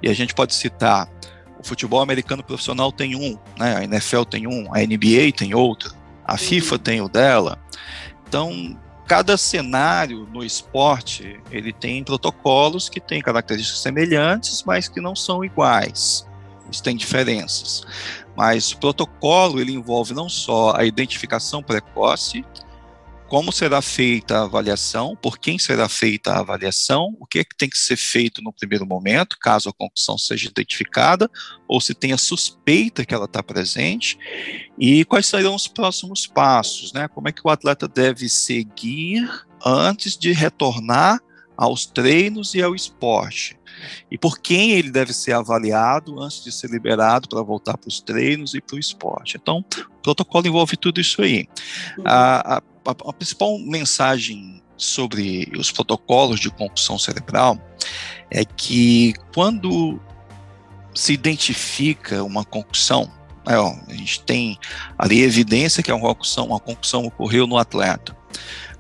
e 0.02 0.10
a 0.10 0.14
gente 0.14 0.34
pode 0.34 0.54
citar 0.54 1.10
o 1.58 1.64
futebol 1.64 2.02
americano 2.02 2.44
profissional 2.44 2.92
tem 2.92 3.16
um, 3.16 3.40
né? 3.58 3.78
a 3.78 3.84
NFL 3.84 4.24
tem 4.24 4.46
um, 4.48 4.74
a 4.74 4.80
NBA 4.80 5.32
tem 5.36 5.54
outro, 5.56 5.96
a 6.26 6.38
FIFA 6.38 6.78
tem 6.78 7.02
o 7.02 7.08
dela. 7.08 7.58
Então, 8.28 8.78
cada 9.08 9.38
cenário 9.38 10.28
no 10.32 10.44
esporte 10.44 11.40
ele 11.52 11.72
tem 11.72 12.04
protocolos 12.04 12.90
que 12.90 13.00
têm 13.00 13.22
características 13.22 13.82
semelhantes, 13.82 14.64
mas 14.66 14.88
que 14.88 15.00
não 15.00 15.16
são 15.16 15.44
iguais. 15.44 16.28
Isso 16.72 16.82
tem 16.82 16.96
diferenças. 16.96 17.86
Mas 18.36 18.72
o 18.72 18.78
protocolo 18.78 19.62
ele 19.62 19.72
envolve 19.72 20.14
não 20.14 20.28
só 20.28 20.76
a 20.76 20.84
identificação 20.86 21.64
precoce, 21.64 22.44
como 23.28 23.52
será 23.52 23.82
feita 23.82 24.38
a 24.38 24.44
avaliação, 24.44 25.18
por 25.20 25.40
quem 25.40 25.58
será 25.58 25.90
feita 25.90 26.32
a 26.32 26.40
avaliação, 26.40 27.16
o 27.20 27.26
que, 27.26 27.40
é 27.40 27.44
que 27.44 27.56
tem 27.58 27.70
que 27.70 27.78
ser 27.78 27.98
feito 27.98 28.42
no 28.42 28.54
primeiro 28.54 28.86
momento, 28.86 29.38
caso 29.40 29.70
a 29.70 29.74
concussão 29.74 30.18
seja 30.18 30.48
identificada, 30.48 31.30
ou 31.68 31.82
se 31.82 31.94
tem 31.94 32.14
a 32.14 32.18
suspeita 32.18 33.06
que 33.06 33.14
ela 33.14 33.26
está 33.26 33.42
presente, 33.42 34.18
e 34.78 35.04
quais 35.06 35.26
serão 35.26 35.56
os 35.56 35.68
próximos 35.68 36.28
passos, 36.28 36.94
né? 36.94 37.08
Como 37.08 37.28
é 37.28 37.32
que 37.32 37.42
o 37.44 37.50
atleta 37.50 37.88
deve 37.88 38.30
seguir 38.30 39.28
antes 39.66 40.16
de 40.18 40.32
retornar 40.32 41.20
aos 41.58 41.86
treinos 41.86 42.54
e 42.54 42.62
ao 42.62 42.76
esporte. 42.76 43.58
E 44.10 44.18
por 44.18 44.40
quem 44.40 44.72
ele 44.72 44.92
deve 44.92 45.14
ser 45.14 45.34
avaliado 45.34 46.22
antes 46.22 46.44
de 46.44 46.52
ser 46.52 46.70
liberado 46.70 47.28
para 47.28 47.42
voltar 47.42 47.78
para 47.78 47.88
os 47.88 48.00
treinos 48.00 48.54
e 48.54 48.62
para 48.62 48.76
o 48.76 48.80
esporte. 48.80 49.38
Então, 49.38 49.64
o 49.78 50.02
protocolo 50.02 50.48
envolve 50.48 50.78
tudo 50.78 51.02
isso 51.02 51.22
aí. 51.22 51.48
A, 52.04 52.58
a, 52.58 52.62
a, 52.86 53.14
principal 53.14 53.58
mensagem 53.60 54.62
sobre 54.78 55.52
os 55.58 55.72
protocolos 55.72 56.40
de 56.40 56.50
concussão 56.50 56.98
cerebral 56.98 57.58
é 58.30 58.44
que 58.44 59.14
quando 59.34 60.00
se 60.94 61.14
identifica 61.14 62.24
uma 62.24 62.44
concussão, 62.44 63.12
é, 63.48 63.58
ó, 63.58 63.76
a 63.88 63.94
gente 63.94 64.22
tem 64.24 64.58
ali 64.98 65.22
evidência 65.22 65.84
que 65.84 65.92
a 65.92 66.00
concussão, 66.00 66.48
uma 66.48 66.60
concussão 66.60 67.06
ocorreu 67.06 67.46
no 67.46 67.58
atleta 67.58 68.16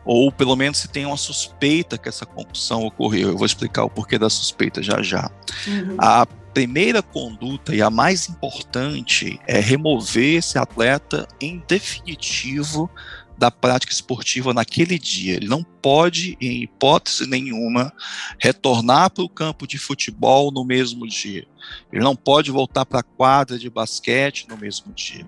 ou 0.05 0.31
pelo 0.31 0.55
menos 0.55 0.77
se 0.77 0.88
tem 0.88 1.05
uma 1.05 1.17
suspeita 1.17 1.97
que 1.97 2.07
essa 2.07 2.25
concussão 2.25 2.83
ocorreu. 2.85 3.29
Eu 3.29 3.38
vou 3.38 3.45
explicar 3.45 3.83
o 3.83 3.89
porquê 3.89 4.19
da 4.19 4.29
suspeita 4.29 4.83
já 4.83 5.01
já. 5.01 5.31
Uhum. 5.67 5.95
A 5.97 6.25
primeira 6.53 7.01
conduta 7.01 7.75
e 7.75 7.81
a 7.81 7.89
mais 7.89 8.29
importante 8.29 9.39
é 9.45 9.59
remover 9.59 10.38
esse 10.38 10.57
atleta 10.57 11.27
em 11.41 11.62
definitivo 11.67 12.89
da 13.38 13.51
prática 13.51 13.91
esportiva 13.91 14.53
naquele 14.53 14.97
dia. 14.97 15.35
Ele 15.35 15.47
não 15.47 15.63
pode, 15.63 16.38
em 16.39 16.63
hipótese 16.63 17.27
nenhuma, 17.27 17.91
retornar 18.39 19.09
para 19.09 19.24
o 19.24 19.29
campo 19.29 19.67
de 19.67 19.77
futebol 19.77 20.51
no 20.51 20.63
mesmo 20.63 21.05
dia. 21.05 21.45
Ele 21.91 22.03
não 22.03 22.15
pode 22.15 22.51
voltar 22.51 22.85
para 22.85 23.01
a 23.01 23.03
quadra 23.03 23.59
de 23.59 23.69
basquete 23.69 24.47
no 24.47 24.55
mesmo 24.57 24.93
dia. 24.93 25.27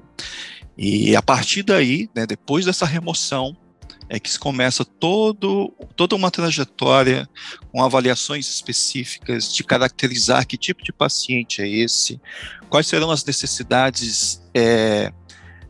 E 0.78 1.16
a 1.16 1.22
partir 1.22 1.64
daí, 1.64 2.10
né, 2.16 2.26
depois 2.26 2.66
dessa 2.66 2.86
remoção, 2.86 3.58
é 4.10 4.20
que 4.20 4.30
se 4.30 4.40
começa 4.40 4.86
todo, 4.86 5.74
toda 5.96 6.16
uma 6.16 6.32
trajetória 6.32 7.28
com 7.72 7.84
avaliações 7.84 8.50
específicas 8.50 9.54
de 9.54 9.64
caracterizar 9.64 10.46
que 10.48 10.58
tipo 10.58 10.84
de 10.84 10.94
paciente 10.94 11.62
é 11.62 11.68
esse, 11.68 12.20
quais 12.70 12.88
serão 12.88 13.12
as 13.12 13.26
necessidades 13.26 14.42
é, 14.54 15.12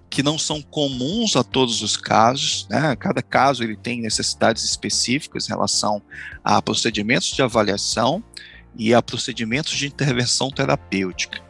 que 0.10 0.24
não 0.24 0.38
são 0.38 0.62
comuns 0.62 1.36
a 1.36 1.44
todos 1.44 1.82
os 1.82 1.98
casos, 1.98 2.68
né? 2.70 2.96
Cada 2.96 3.22
caso 3.22 3.64
ele 3.64 3.76
tem 3.76 4.02
necessidades 4.02 4.64
específicas 4.64 5.46
em 5.46 5.50
relação 5.50 6.02
a 6.44 6.62
procedimentos 6.62 7.32
de 7.32 7.42
avaliação 7.42 8.24
e 8.78 8.94
a 8.94 9.02
procedimentos 9.02 9.74
de 9.74 9.88
intervenção 9.88 10.50
terapêutica. 10.50 11.42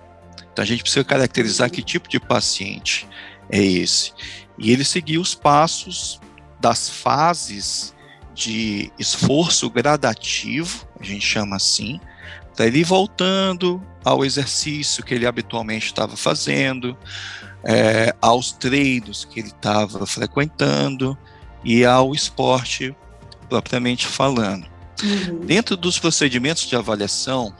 Então 0.51 0.63
a 0.63 0.65
gente 0.65 0.81
precisa 0.81 1.05
caracterizar 1.05 1.69
que 1.69 1.83
tipo 1.83 2.09
de 2.09 2.19
paciente 2.19 3.07
é 3.49 3.61
esse. 3.61 4.11
E 4.57 4.71
ele 4.71 4.83
seguir 4.83 5.19
os 5.19 5.35
passos 5.35 6.19
das 6.59 6.89
fases 6.89 7.93
de 8.33 8.91
esforço 8.99 9.69
gradativo, 9.69 10.87
a 10.99 11.03
gente 11.03 11.25
chama 11.25 11.55
assim, 11.55 11.99
para 12.55 12.67
ele 12.67 12.79
ir 12.79 12.83
voltando 12.83 13.81
ao 14.03 14.23
exercício 14.23 15.03
que 15.03 15.13
ele 15.13 15.25
habitualmente 15.25 15.87
estava 15.87 16.15
fazendo, 16.15 16.97
é, 17.63 18.15
aos 18.21 18.51
treinos 18.51 19.25
que 19.25 19.39
ele 19.39 19.49
estava 19.49 20.05
frequentando 20.05 21.17
e 21.63 21.83
ao 21.83 22.13
esporte 22.13 22.95
propriamente 23.49 24.05
falando. 24.05 24.67
Uhum. 25.03 25.39
Dentro 25.45 25.77
dos 25.77 25.99
procedimentos 25.99 26.63
de 26.63 26.75
avaliação, 26.75 27.53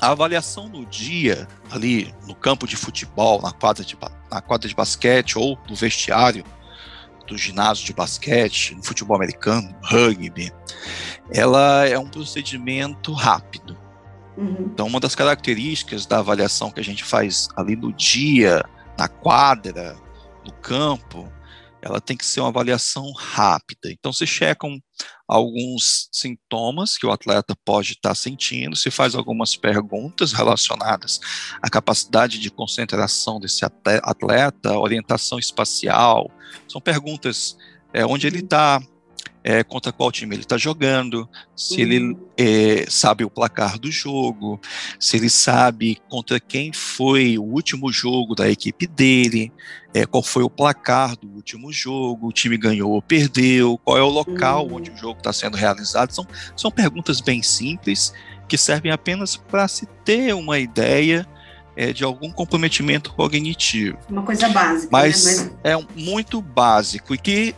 a 0.00 0.10
avaliação 0.12 0.68
no 0.68 0.86
dia, 0.86 1.46
ali 1.70 2.14
no 2.26 2.34
campo 2.34 2.66
de 2.66 2.76
futebol, 2.76 3.40
na 3.42 3.52
quadra 3.52 3.84
de, 3.84 3.96
na 4.30 4.40
quadra 4.40 4.68
de 4.68 4.74
basquete 4.74 5.38
ou 5.38 5.58
no 5.68 5.74
vestiário, 5.74 6.44
do 7.30 7.38
ginásio 7.38 7.86
de 7.86 7.92
basquete, 7.92 8.74
no 8.74 8.82
futebol 8.82 9.16
americano, 9.16 9.74
rugby, 9.82 10.52
ela 11.32 11.86
é 11.86 11.96
um 11.96 12.08
procedimento 12.08 13.12
rápido. 13.12 13.78
Uhum. 14.36 14.70
Então, 14.72 14.86
uma 14.86 14.98
das 14.98 15.14
características 15.14 16.06
da 16.06 16.18
avaliação 16.18 16.72
que 16.72 16.80
a 16.80 16.84
gente 16.84 17.04
faz 17.04 17.48
ali 17.56 17.76
no 17.76 17.92
dia, 17.92 18.64
na 18.98 19.06
quadra, 19.06 19.96
no 20.44 20.52
campo, 20.54 21.30
ela 21.82 22.00
tem 22.00 22.16
que 22.16 22.24
ser 22.24 22.40
uma 22.40 22.48
avaliação 22.48 23.10
rápida. 23.12 23.90
Então, 23.90 24.12
se 24.12 24.26
checam 24.26 24.78
alguns 25.26 26.08
sintomas 26.12 26.98
que 26.98 27.06
o 27.06 27.10
atleta 27.10 27.56
pode 27.64 27.92
estar 27.92 28.14
sentindo, 28.14 28.76
se 28.76 28.90
faz 28.90 29.14
algumas 29.14 29.56
perguntas 29.56 30.32
relacionadas 30.32 31.20
à 31.62 31.70
capacidade 31.70 32.38
de 32.38 32.50
concentração 32.50 33.40
desse 33.40 33.64
atleta, 33.64 34.78
orientação 34.78 35.38
espacial, 35.38 36.30
são 36.68 36.80
perguntas 36.80 37.56
é, 37.92 38.04
onde 38.04 38.26
ele 38.26 38.40
está, 38.40 38.80
é, 39.42 39.64
contra 39.64 39.92
qual 39.92 40.12
time 40.12 40.34
ele 40.34 40.42
está 40.42 40.58
jogando, 40.58 41.28
se 41.56 41.76
uhum. 41.76 41.80
ele 41.80 42.18
é, 42.36 42.86
sabe 42.88 43.24
o 43.24 43.30
placar 43.30 43.78
do 43.78 43.90
jogo, 43.90 44.60
se 44.98 45.16
ele 45.16 45.30
sabe 45.30 45.98
contra 46.08 46.38
quem 46.38 46.72
foi 46.72 47.38
o 47.38 47.42
último 47.42 47.90
jogo 47.90 48.34
da 48.34 48.50
equipe 48.50 48.86
dele, 48.86 49.52
é, 49.94 50.04
qual 50.04 50.22
foi 50.22 50.42
o 50.42 50.50
placar 50.50 51.16
do 51.16 51.28
último 51.28 51.72
jogo, 51.72 52.28
o 52.28 52.32
time 52.32 52.56
ganhou 52.56 52.92
ou 52.92 53.02
perdeu, 53.02 53.78
qual 53.82 53.96
é 53.96 54.02
o 54.02 54.08
local 54.08 54.66
uhum. 54.66 54.76
onde 54.76 54.90
o 54.90 54.96
jogo 54.96 55.18
está 55.18 55.32
sendo 55.32 55.56
realizado. 55.56 56.12
São, 56.12 56.26
são 56.54 56.70
perguntas 56.70 57.20
bem 57.20 57.42
simples 57.42 58.12
que 58.46 58.58
servem 58.58 58.92
apenas 58.92 59.36
para 59.36 59.66
se 59.68 59.86
ter 60.04 60.34
uma 60.34 60.58
ideia 60.58 61.26
é, 61.76 61.92
de 61.92 62.04
algum 62.04 62.30
comprometimento 62.30 63.12
cognitivo. 63.14 63.96
Uma 64.08 64.22
coisa 64.22 64.48
básica. 64.48 64.88
Mas, 64.90 65.24
né? 65.24 65.50
Mas... 65.64 65.72
é 65.72 65.86
muito 65.96 66.42
básico 66.42 67.14
e 67.14 67.18
que 67.18 67.54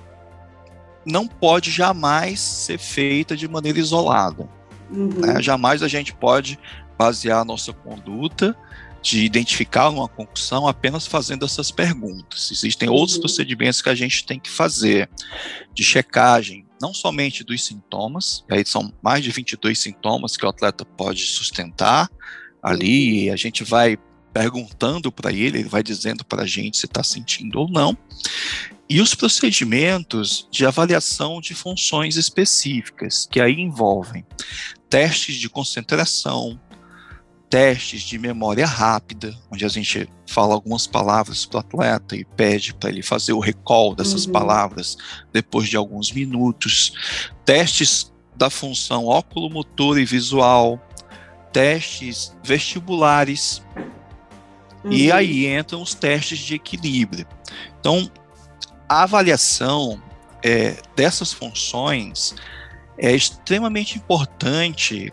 não 1.04 1.26
pode 1.26 1.70
jamais 1.70 2.40
ser 2.40 2.78
feita 2.78 3.36
de 3.36 3.48
maneira 3.48 3.78
isolada. 3.78 4.48
Uhum. 4.90 5.08
Né? 5.08 5.42
Jamais 5.42 5.82
a 5.82 5.88
gente 5.88 6.14
pode 6.14 6.58
basear 6.96 7.40
a 7.40 7.44
nossa 7.44 7.72
conduta 7.72 8.56
de 9.02 9.24
identificar 9.24 9.88
uma 9.88 10.06
concussão 10.06 10.68
apenas 10.68 11.06
fazendo 11.06 11.44
essas 11.44 11.72
perguntas. 11.72 12.50
Existem 12.52 12.88
uhum. 12.88 12.94
outros 12.94 13.18
procedimentos 13.18 13.82
que 13.82 13.88
a 13.88 13.94
gente 13.94 14.24
tem 14.24 14.38
que 14.38 14.48
fazer 14.48 15.10
de 15.74 15.82
checagem, 15.82 16.64
não 16.80 16.94
somente 16.94 17.42
dos 17.42 17.64
sintomas, 17.64 18.44
aí 18.48 18.64
são 18.64 18.92
mais 19.02 19.24
de 19.24 19.30
22 19.30 19.78
sintomas 19.78 20.36
que 20.36 20.46
o 20.46 20.48
atleta 20.48 20.84
pode 20.84 21.26
sustentar 21.26 22.08
ali, 22.62 23.28
a 23.28 23.36
gente 23.36 23.64
vai 23.64 23.98
perguntando 24.32 25.12
para 25.12 25.32
ele, 25.32 25.58
ele 25.58 25.68
vai 25.68 25.82
dizendo 25.82 26.24
para 26.24 26.42
a 26.42 26.46
gente 26.46 26.78
se 26.78 26.86
está 26.86 27.02
sentindo 27.02 27.60
ou 27.60 27.68
não. 27.68 27.96
E 28.88 29.00
os 29.00 29.14
procedimentos 29.14 30.46
de 30.50 30.66
avaliação 30.66 31.40
de 31.40 31.54
funções 31.54 32.16
específicas, 32.16 33.26
que 33.30 33.40
aí 33.40 33.58
envolvem 33.60 34.24
testes 34.90 35.36
de 35.36 35.48
concentração, 35.48 36.60
testes 37.48 38.02
de 38.02 38.18
memória 38.18 38.66
rápida, 38.66 39.34
onde 39.50 39.64
a 39.64 39.68
gente 39.68 40.08
fala 40.26 40.54
algumas 40.54 40.86
palavras 40.86 41.44
para 41.44 41.58
o 41.58 41.60
atleta 41.60 42.16
e 42.16 42.24
pede 42.24 42.74
para 42.74 42.90
ele 42.90 43.02
fazer 43.02 43.34
o 43.34 43.40
recall 43.40 43.94
dessas 43.94 44.24
uhum. 44.26 44.32
palavras 44.32 44.96
depois 45.32 45.68
de 45.68 45.76
alguns 45.76 46.10
minutos, 46.12 46.92
testes 47.44 48.12
da 48.34 48.48
função 48.48 49.06
óculo-motor 49.06 49.98
e 49.98 50.04
visual, 50.04 50.80
testes 51.52 52.34
vestibulares, 52.42 53.62
uhum. 54.84 54.92
e 54.92 55.10
aí 55.10 55.46
entram 55.46 55.82
os 55.82 55.94
testes 55.94 56.38
de 56.38 56.54
equilíbrio. 56.54 57.26
Então, 57.80 58.10
a 58.88 59.02
avaliação 59.02 60.02
é, 60.42 60.76
dessas 60.94 61.32
funções 61.32 62.34
é 62.98 63.14
extremamente 63.14 63.96
importante 63.96 65.12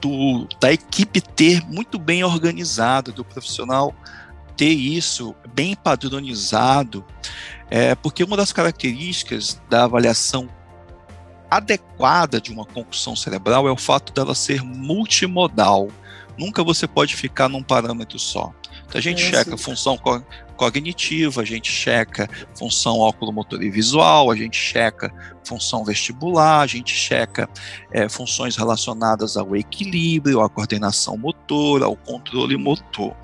do, 0.00 0.48
da 0.60 0.72
equipe 0.72 1.20
ter 1.20 1.62
muito 1.66 1.98
bem 1.98 2.24
organizado, 2.24 3.12
do 3.12 3.24
profissional 3.24 3.94
ter 4.56 4.72
isso 4.72 5.34
bem 5.54 5.74
padronizado, 5.74 7.04
é, 7.70 7.94
porque 7.94 8.22
uma 8.22 8.36
das 8.36 8.52
características 8.52 9.60
da 9.70 9.84
avaliação 9.84 10.48
adequada 11.50 12.40
de 12.40 12.52
uma 12.52 12.64
concussão 12.64 13.16
cerebral 13.16 13.66
é 13.66 13.72
o 13.72 13.76
fato 13.76 14.12
dela 14.12 14.34
ser 14.34 14.62
multimodal. 14.62 15.88
Nunca 16.38 16.62
você 16.62 16.86
pode 16.86 17.16
ficar 17.16 17.48
num 17.48 17.62
parâmetro 17.62 18.18
só. 18.18 18.52
Então 18.90 18.98
a 18.98 19.02
gente 19.02 19.22
é 19.22 19.26
checa 19.26 19.54
assim. 19.54 19.64
função 19.64 19.96
co 19.96 20.20
cognitiva, 20.56 21.40
a 21.40 21.44
gente 21.44 21.72
checa 21.72 22.28
função 22.54 22.98
óculo-motor 22.98 23.62
e 23.62 23.70
visual, 23.70 24.30
a 24.30 24.36
gente 24.36 24.58
checa 24.58 25.10
função 25.42 25.82
vestibular, 25.86 26.60
a 26.60 26.66
gente 26.66 26.94
checa 26.94 27.48
é, 27.90 28.10
funções 28.10 28.56
relacionadas 28.56 29.38
ao 29.38 29.56
equilíbrio, 29.56 30.42
à 30.42 30.50
coordenação 30.50 31.16
motora, 31.16 31.86
ao 31.86 31.96
controle 31.96 32.58
motor. 32.58 33.16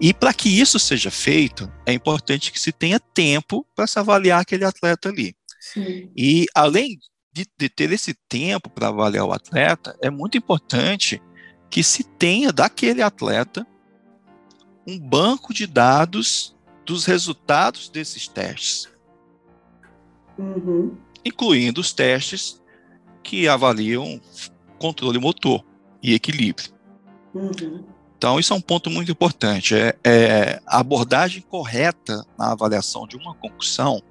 E 0.00 0.12
para 0.12 0.34
que 0.34 0.48
isso 0.48 0.80
seja 0.80 1.12
feito, 1.12 1.70
é 1.86 1.92
importante 1.92 2.50
que 2.50 2.58
se 2.58 2.72
tenha 2.72 2.98
tempo 2.98 3.64
para 3.76 3.86
se 3.86 4.00
avaliar 4.00 4.40
aquele 4.40 4.64
atleta 4.64 5.10
ali. 5.10 5.36
Sim. 5.60 6.10
E 6.16 6.46
além 6.56 6.98
de, 7.32 7.46
de 7.56 7.68
ter 7.68 7.92
esse 7.92 8.14
tempo 8.28 8.68
para 8.68 8.88
avaliar 8.88 9.26
o 9.26 9.32
atleta, 9.32 9.96
é 10.02 10.10
muito 10.10 10.36
importante 10.36 11.22
que 11.70 11.84
se 11.84 12.02
tenha 12.02 12.52
daquele 12.52 13.00
atleta 13.00 13.64
um 14.86 14.98
banco 14.98 15.52
de 15.52 15.66
dados 15.66 16.54
dos 16.84 17.04
resultados 17.04 17.88
desses 17.88 18.28
testes, 18.28 18.88
uhum. 20.38 20.96
incluindo 21.24 21.80
os 21.80 21.92
testes 21.92 22.62
que 23.22 23.48
avaliam 23.48 24.20
controle 24.78 25.18
motor 25.18 25.64
e 26.02 26.12
equilíbrio. 26.12 26.70
Uhum. 27.34 27.84
Então, 28.16 28.38
isso 28.38 28.52
é 28.52 28.56
um 28.56 28.60
ponto 28.60 28.90
muito 28.90 29.10
importante. 29.10 29.74
É, 29.74 29.96
é, 30.04 30.60
a 30.66 30.78
abordagem 30.78 31.42
correta 31.42 32.24
na 32.38 32.52
avaliação 32.52 33.06
de 33.06 33.16
uma 33.16 33.34
concussão, 33.34 34.02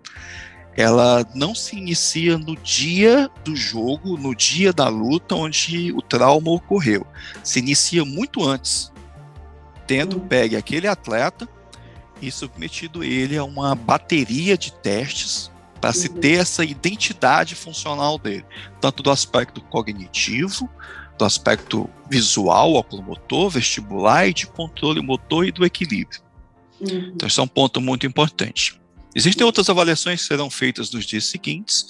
ela 0.75 1.25
não 1.33 1.55
se 1.55 1.75
inicia 1.75 2.37
no 2.37 2.55
dia 2.55 3.29
do 3.43 3.55
jogo, 3.55 4.17
no 4.17 4.35
dia 4.35 4.73
da 4.73 4.87
luta 4.87 5.35
onde 5.35 5.91
o 5.93 6.01
trauma 6.01 6.51
ocorreu. 6.51 7.05
Se 7.43 7.59
inicia 7.59 8.03
muito 8.03 8.43
antes 8.43 8.92
tendo 9.87 10.19
pegue 10.19 10.55
aquele 10.55 10.87
atleta 10.87 11.47
e 12.21 12.31
submetido 12.31 13.03
ele 13.03 13.37
a 13.37 13.43
uma 13.43 13.75
bateria 13.75 14.57
de 14.57 14.71
testes 14.71 15.51
para 15.81 15.91
se 15.91 16.07
uhum. 16.07 16.19
ter 16.19 16.39
essa 16.39 16.63
identidade 16.63 17.55
funcional 17.55 18.17
dele, 18.17 18.45
tanto 18.79 19.03
do 19.03 19.11
aspecto 19.11 19.59
cognitivo, 19.61 20.69
do 21.17 21.25
aspecto 21.25 21.89
visual, 22.09 22.73
oculomotor, 22.75 23.49
vestibular 23.49 24.27
e 24.27 24.33
de 24.33 24.47
controle 24.47 25.01
motor 25.01 25.45
e 25.45 25.51
do 25.51 25.65
equilíbrio. 25.65 26.21
Uhum. 26.79 27.11
Então, 27.13 27.27
isso 27.27 27.41
é 27.41 27.43
um 27.43 27.47
ponto 27.47 27.81
muito 27.81 28.05
importante. 28.05 28.79
Existem 29.15 29.45
outras 29.45 29.69
avaliações 29.69 30.21
que 30.21 30.27
serão 30.27 30.49
feitas 30.49 30.89
nos 30.91 31.05
dias 31.05 31.25
seguintes, 31.25 31.85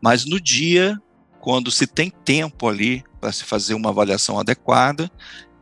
mas 0.00 0.24
no 0.24 0.40
dia, 0.40 1.00
quando 1.40 1.70
se 1.70 1.86
tem 1.86 2.10
tempo 2.10 2.68
ali 2.68 3.02
para 3.20 3.32
se 3.32 3.44
fazer 3.44 3.74
uma 3.74 3.88
avaliação 3.88 4.38
adequada, 4.38 5.10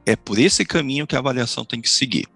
é 0.09 0.17
por 0.17 0.39
esse 0.39 0.65
caminho 0.65 1.07
que 1.07 1.15
a 1.15 1.19
avaliação 1.19 1.67
tem 1.67 1.83
que 1.83 1.91
seguir. 1.91 2.27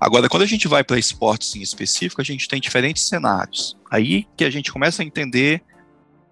Agora, 0.00 0.28
quando 0.28 0.42
a 0.42 0.46
gente 0.46 0.66
vai 0.66 0.82
para 0.82 0.98
esportes 0.98 1.54
em 1.54 1.62
específico, 1.62 2.20
a 2.20 2.24
gente 2.24 2.48
tem 2.48 2.60
diferentes 2.60 3.04
cenários. 3.04 3.76
Aí 3.88 4.26
que 4.36 4.44
a 4.44 4.50
gente 4.50 4.72
começa 4.72 5.00
a 5.00 5.04
entender 5.04 5.62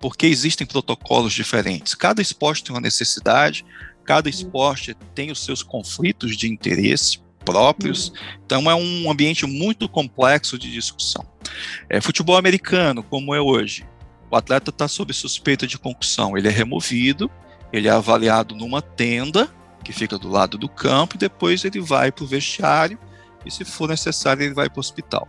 por 0.01 0.17
que 0.17 0.27
existem 0.27 0.67
protocolos 0.67 1.33
diferentes. 1.33 1.95
Cada 1.95 2.21
esporte 2.21 2.65
tem 2.65 2.75
uma 2.75 2.81
necessidade, 2.81 3.65
cada 4.05 4.29
esporte 4.29 4.97
tem 5.15 5.31
os 5.31 5.45
seus 5.45 5.63
conflitos 5.63 6.37
de 6.37 6.49
interesse 6.49 7.21
próprios, 7.45 8.13
então 8.45 8.69
é 8.69 8.75
um 8.75 9.11
ambiente 9.11 9.47
muito 9.47 9.89
complexo 9.89 10.59
de 10.59 10.71
discussão. 10.71 11.25
É, 11.89 12.01
futebol 12.01 12.37
americano, 12.37 13.05
como 13.05 13.35
é 13.35 13.41
hoje, 13.41 13.87
o 14.31 14.37
atleta 14.37 14.71
está 14.71 14.89
sob 14.89 15.13
suspeita 15.15 15.65
de 15.67 15.79
concussão, 15.79 16.37
ele 16.37 16.49
é 16.49 16.51
removido, 16.51 17.31
ele 17.73 17.89
é 17.89 17.91
avaliado 17.91 18.55
numa 18.55 18.83
tenda, 18.83 19.49
que 19.89 19.93
fica 19.95 20.19
do 20.19 20.29
lado 20.29 20.59
do 20.59 20.69
campo, 20.69 21.17
e 21.17 21.19
depois 21.19 21.65
ele 21.65 21.81
vai 21.81 22.13
para 22.13 22.23
o 22.23 22.27
vestiário, 22.27 22.99
e 23.43 23.51
se 23.51 23.65
for 23.65 23.89
necessário, 23.89 24.43
ele 24.43 24.53
vai 24.53 24.69
para 24.69 24.79
o 24.79 24.81
hospital. 24.81 25.27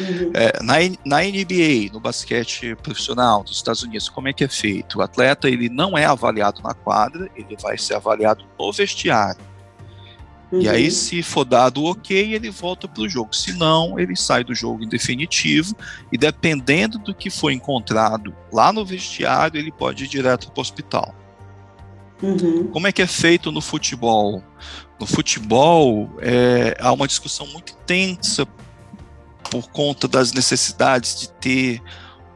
Uhum. 0.00 0.32
É, 0.34 0.60
na, 0.60 0.74
na 1.04 1.22
NBA, 1.22 1.92
no 1.92 2.00
basquete 2.00 2.74
profissional 2.82 3.44
dos 3.44 3.56
Estados 3.56 3.84
Unidos, 3.84 4.08
como 4.08 4.26
é 4.26 4.32
que 4.32 4.42
é 4.42 4.48
feito? 4.48 4.98
O 4.98 5.02
atleta 5.02 5.48
ele 5.48 5.68
não 5.68 5.96
é 5.96 6.04
avaliado 6.04 6.60
na 6.62 6.74
quadra, 6.74 7.30
ele 7.36 7.56
vai 7.62 7.78
ser 7.78 7.94
avaliado 7.94 8.44
no 8.58 8.72
vestiário. 8.72 9.40
Uhum. 10.50 10.62
E 10.62 10.68
aí, 10.68 10.90
se 10.90 11.22
for 11.22 11.44
dado 11.44 11.80
o 11.80 11.92
ok, 11.92 12.34
ele 12.34 12.50
volta 12.50 12.88
para 12.88 13.04
o 13.04 13.08
jogo. 13.08 13.36
Se 13.36 13.52
não, 13.52 14.00
ele 14.00 14.16
sai 14.16 14.42
do 14.42 14.54
jogo 14.54 14.82
em 14.82 14.88
definitivo. 14.88 15.76
E 16.10 16.18
dependendo 16.18 16.98
do 16.98 17.14
que 17.14 17.30
foi 17.30 17.54
encontrado 17.54 18.34
lá 18.52 18.72
no 18.72 18.84
vestiário, 18.84 19.60
ele 19.60 19.70
pode 19.70 20.04
ir 20.04 20.08
direto 20.08 20.50
para 20.50 20.58
o 20.58 20.62
hospital. 20.62 21.14
Uhum. 22.22 22.68
Como 22.68 22.86
é 22.86 22.92
que 22.92 23.02
é 23.02 23.06
feito 23.06 23.52
no 23.52 23.60
futebol? 23.60 24.42
No 24.98 25.06
futebol, 25.06 26.10
é, 26.20 26.76
há 26.80 26.92
uma 26.92 27.06
discussão 27.06 27.46
muito 27.48 27.72
intensa 27.72 28.46
por 29.50 29.68
conta 29.70 30.08
das 30.08 30.32
necessidades 30.32 31.20
de 31.20 31.28
ter 31.32 31.82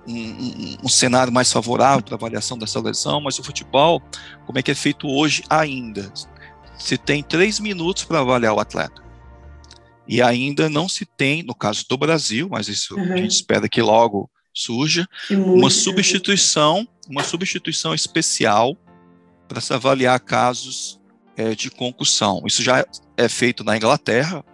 um, 0.07 0.15
um, 0.15 0.77
um 0.85 0.89
cenário 0.89 1.33
mais 1.33 1.51
favorável 1.51 2.03
para 2.03 2.15
avaliação 2.15 2.59
dessa 2.59 2.81
lesão, 2.81 3.21
mas 3.21 3.39
o 3.39 3.43
futebol, 3.43 4.03
como 4.47 4.59
é 4.59 4.63
que 4.63 4.71
é 4.71 4.75
feito 4.75 5.09
hoje 5.09 5.43
ainda? 5.49 6.13
Se 6.79 6.97
tem 6.97 7.23
três 7.23 7.59
minutos 7.59 8.05
para 8.05 8.21
avaliar 8.21 8.55
o 8.55 8.61
atleta. 8.61 9.03
E 10.07 10.21
ainda 10.21 10.69
não 10.69 10.89
se 10.89 11.05
tem, 11.05 11.43
no 11.43 11.55
caso 11.55 11.85
do 11.89 11.97
Brasil, 11.97 12.49
mas 12.51 12.69
isso 12.69 12.97
uhum. 12.97 13.13
a 13.13 13.17
gente 13.17 13.33
espera 13.33 13.69
que 13.69 13.81
logo 13.81 14.31
surja 14.53 15.07
uma 15.31 15.71
substituição, 15.71 16.87
uma 17.09 17.23
substituição 17.23 17.95
especial 17.95 18.77
para 19.51 19.61
se 19.61 19.75
avaliar 19.75 20.21
casos 20.21 21.01
é, 21.37 21.57
de 21.57 21.73
concussão. 21.73 22.45
Isso 22.47 22.63
já 22.63 22.87
é 23.17 23.29
feito 23.29 23.65
na 23.65 23.77
Inglaterra. 23.77 24.45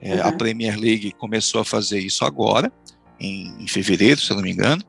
É, 0.00 0.14
uhum. 0.14 0.22
A 0.22 0.32
Premier 0.32 0.80
League 0.80 1.12
começou 1.12 1.60
a 1.60 1.64
fazer 1.66 1.98
isso 1.98 2.24
agora, 2.24 2.72
em, 3.20 3.62
em, 3.62 3.68
fevereiro, 3.68 4.18
se 4.18 4.30
eu 4.30 4.36
não 4.36 4.42
me 4.42 4.50
engano. 4.50 4.82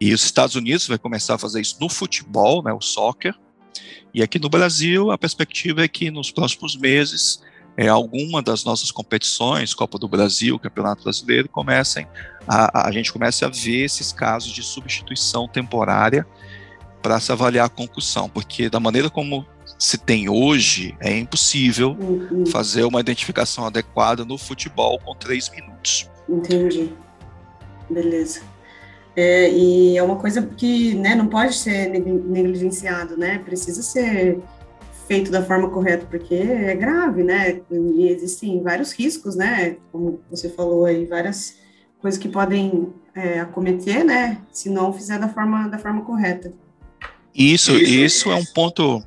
E 0.00 0.14
os 0.14 0.24
Estados 0.24 0.54
Unidos 0.54 0.88
vai 0.88 0.96
começar 0.96 1.34
a 1.34 1.38
fazer 1.38 1.60
isso 1.60 1.76
no 1.78 1.90
futebol, 1.90 2.62
né, 2.62 2.72
o 2.72 2.80
soccer. 2.80 3.34
E 4.14 4.22
aqui 4.22 4.38
no 4.38 4.48
Brasil, 4.48 5.10
a 5.10 5.18
perspectiva 5.18 5.84
é 5.84 5.88
que 5.88 6.10
nos 6.10 6.30
próximos 6.30 6.74
meses, 6.74 7.42
é, 7.76 7.88
alguma 7.88 8.40
das 8.40 8.64
nossas 8.64 8.90
competições, 8.90 9.74
Copa 9.74 9.98
do 9.98 10.08
Brasil, 10.08 10.58
Campeonato 10.58 11.02
Brasileiro, 11.02 11.46
comecem 11.50 12.06
a, 12.48 12.88
a 12.88 12.90
gente 12.90 13.12
comece 13.12 13.44
a 13.44 13.48
ver 13.48 13.84
esses 13.84 14.12
casos 14.12 14.50
de 14.50 14.62
substituição 14.62 15.46
temporária 15.46 16.26
para 17.04 17.20
se 17.20 17.30
avaliar 17.30 17.66
a 17.66 17.68
concussão, 17.68 18.30
porque 18.30 18.70
da 18.70 18.80
maneira 18.80 19.10
como 19.10 19.44
se 19.78 19.98
tem 19.98 20.26
hoje, 20.30 20.96
é 20.98 21.14
impossível 21.18 21.94
uhum. 22.00 22.46
fazer 22.46 22.82
uma 22.84 22.98
identificação 22.98 23.66
adequada 23.66 24.24
no 24.24 24.38
futebol 24.38 24.98
com 25.00 25.14
três 25.14 25.50
minutos. 25.50 26.10
Entendi. 26.26 26.90
Beleza. 27.90 28.40
É, 29.14 29.50
e 29.50 29.98
é 29.98 30.02
uma 30.02 30.16
coisa 30.16 30.40
que 30.40 30.94
né, 30.94 31.14
não 31.14 31.26
pode 31.26 31.54
ser 31.54 31.90
negligenciado, 31.90 33.18
né? 33.18 33.38
Precisa 33.44 33.82
ser 33.82 34.40
feito 35.06 35.30
da 35.30 35.44
forma 35.44 35.68
correta, 35.68 36.06
porque 36.08 36.34
é 36.34 36.74
grave, 36.74 37.22
né? 37.22 37.60
E 37.70 38.08
existem 38.08 38.62
vários 38.62 38.92
riscos, 38.92 39.36
né? 39.36 39.76
Como 39.92 40.20
você 40.30 40.48
falou 40.48 40.86
aí, 40.86 41.04
várias 41.04 41.58
coisas 42.00 42.18
que 42.18 42.30
podem 42.30 42.94
é, 43.14 43.40
acometer, 43.40 44.04
né? 44.04 44.38
Se 44.50 44.70
não 44.70 44.90
fizer 44.90 45.18
da 45.18 45.28
forma, 45.28 45.68
da 45.68 45.78
forma 45.78 46.00
correta. 46.00 46.50
Isso, 47.34 47.72
isso 47.76 48.30
é 48.30 48.36
um 48.36 48.44
ponto, 48.44 49.04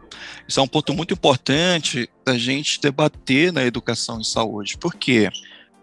isso 0.47 0.59
é 0.59 0.63
um 0.63 0.67
ponto 0.67 0.93
muito 0.93 1.13
importante 1.13 2.09
da 2.25 2.37
gente 2.37 2.81
debater 2.81 3.53
na 3.53 3.63
educação 3.63 4.19
em 4.19 4.23
saúde. 4.23 4.77
Por 4.77 4.95
quê? 4.95 5.29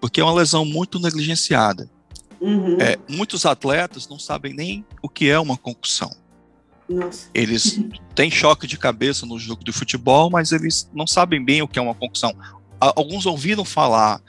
Porque 0.00 0.20
é 0.20 0.24
uma 0.24 0.34
lesão 0.34 0.64
muito 0.64 1.00
negligenciada. 1.00 1.90
Uhum. 2.40 2.76
É, 2.78 2.98
muitos 3.08 3.46
atletas 3.46 4.06
não 4.06 4.18
sabem 4.18 4.52
nem 4.52 4.84
o 5.00 5.08
que 5.08 5.30
é 5.30 5.38
uma 5.38 5.56
concussão. 5.56 6.10
Nossa. 6.86 7.30
Eles 7.32 7.80
têm 8.14 8.30
choque 8.30 8.66
de 8.66 8.76
cabeça 8.76 9.24
no 9.24 9.38
jogo 9.38 9.64
de 9.64 9.72
futebol, 9.72 10.28
mas 10.28 10.52
eles 10.52 10.90
não 10.92 11.06
sabem 11.06 11.42
bem 11.42 11.62
o 11.62 11.68
que 11.68 11.78
é 11.78 11.82
uma 11.82 11.94
concussão. 11.94 12.34
Alguns 12.78 13.24
ouviram 13.24 13.64
falar, 13.64 14.20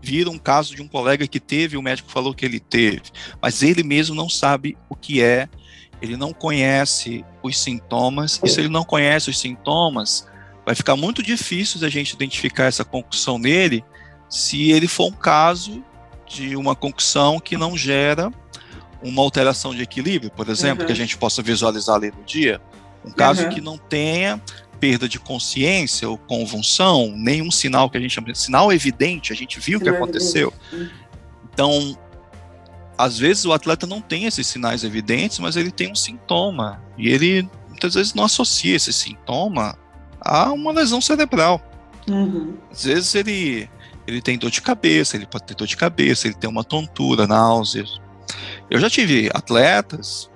viram 0.00 0.32
um 0.32 0.38
caso 0.38 0.76
de 0.76 0.82
um 0.82 0.86
colega 0.86 1.26
que 1.26 1.40
teve, 1.40 1.76
o 1.76 1.82
médico 1.82 2.08
falou 2.08 2.32
que 2.32 2.44
ele 2.44 2.60
teve, 2.60 3.02
mas 3.42 3.62
ele 3.64 3.82
mesmo 3.82 4.14
não 4.14 4.28
sabe 4.28 4.78
o 4.88 4.94
que 4.94 5.20
é, 5.20 5.48
ele 6.00 6.16
não 6.16 6.32
conhece 6.32 7.24
os 7.42 7.58
sintomas, 7.58 8.40
e 8.44 8.48
se 8.48 8.60
ele 8.60 8.68
não 8.68 8.84
conhece 8.84 9.30
os 9.30 9.38
sintomas, 9.38 10.26
vai 10.64 10.74
ficar 10.74 10.96
muito 10.96 11.22
difícil 11.22 11.80
da 11.80 11.88
gente 11.88 12.12
identificar 12.12 12.64
essa 12.64 12.84
concussão 12.84 13.38
nele 13.38 13.84
se 14.28 14.70
ele 14.72 14.88
for 14.88 15.06
um 15.06 15.12
caso 15.12 15.82
de 16.26 16.56
uma 16.56 16.74
concussão 16.74 17.38
que 17.38 17.56
não 17.56 17.76
gera 17.76 18.32
uma 19.02 19.22
alteração 19.22 19.74
de 19.74 19.82
equilíbrio, 19.82 20.30
por 20.30 20.48
exemplo, 20.48 20.80
uhum. 20.80 20.86
que 20.86 20.92
a 20.92 20.96
gente 20.96 21.16
possa 21.16 21.42
visualizar 21.42 21.96
ali 21.96 22.10
no 22.10 22.24
dia. 22.24 22.60
Um 23.04 23.12
caso 23.12 23.44
uhum. 23.44 23.50
que 23.50 23.60
não 23.60 23.78
tenha 23.78 24.42
perda 24.80 25.08
de 25.08 25.18
consciência 25.18 26.08
ou 26.08 26.18
convulsão, 26.18 27.12
nenhum 27.16 27.50
sinal 27.50 27.88
que 27.88 27.96
a 27.96 28.00
gente 28.00 28.12
chama 28.12 28.32
de 28.32 28.38
sinal 28.38 28.72
evidente, 28.72 29.32
a 29.32 29.36
gente 29.36 29.60
viu 29.60 29.78
o 29.78 29.82
que 29.82 29.88
aconteceu. 29.88 30.52
Então, 31.52 31.96
às 32.98 33.18
vezes 33.18 33.44
o 33.44 33.52
atleta 33.52 33.86
não 33.86 34.00
tem 34.00 34.24
esses 34.24 34.46
sinais 34.46 34.84
evidentes, 34.84 35.38
mas 35.38 35.56
ele 35.56 35.70
tem 35.70 35.90
um 35.90 35.94
sintoma 35.94 36.82
e 36.96 37.08
ele 37.08 37.48
muitas 37.68 37.94
vezes 37.94 38.14
não 38.14 38.24
associa 38.24 38.76
esse 38.76 38.92
sintoma 38.92 39.78
a 40.20 40.50
uma 40.52 40.72
lesão 40.72 41.00
cerebral. 41.00 41.60
Uhum. 42.08 42.56
Às 42.70 42.84
vezes 42.84 43.14
ele 43.14 43.68
ele 44.06 44.22
tem 44.22 44.38
dor 44.38 44.50
de 44.50 44.62
cabeça, 44.62 45.16
ele 45.16 45.26
pode 45.26 45.44
ter 45.44 45.54
dor 45.54 45.66
de 45.66 45.76
cabeça, 45.76 46.28
ele 46.28 46.36
tem 46.36 46.48
uma 46.48 46.62
tontura, 46.62 47.26
náuseas. 47.26 48.00
Eu 48.70 48.78
já 48.78 48.88
tive 48.88 49.28
atletas 49.34 50.30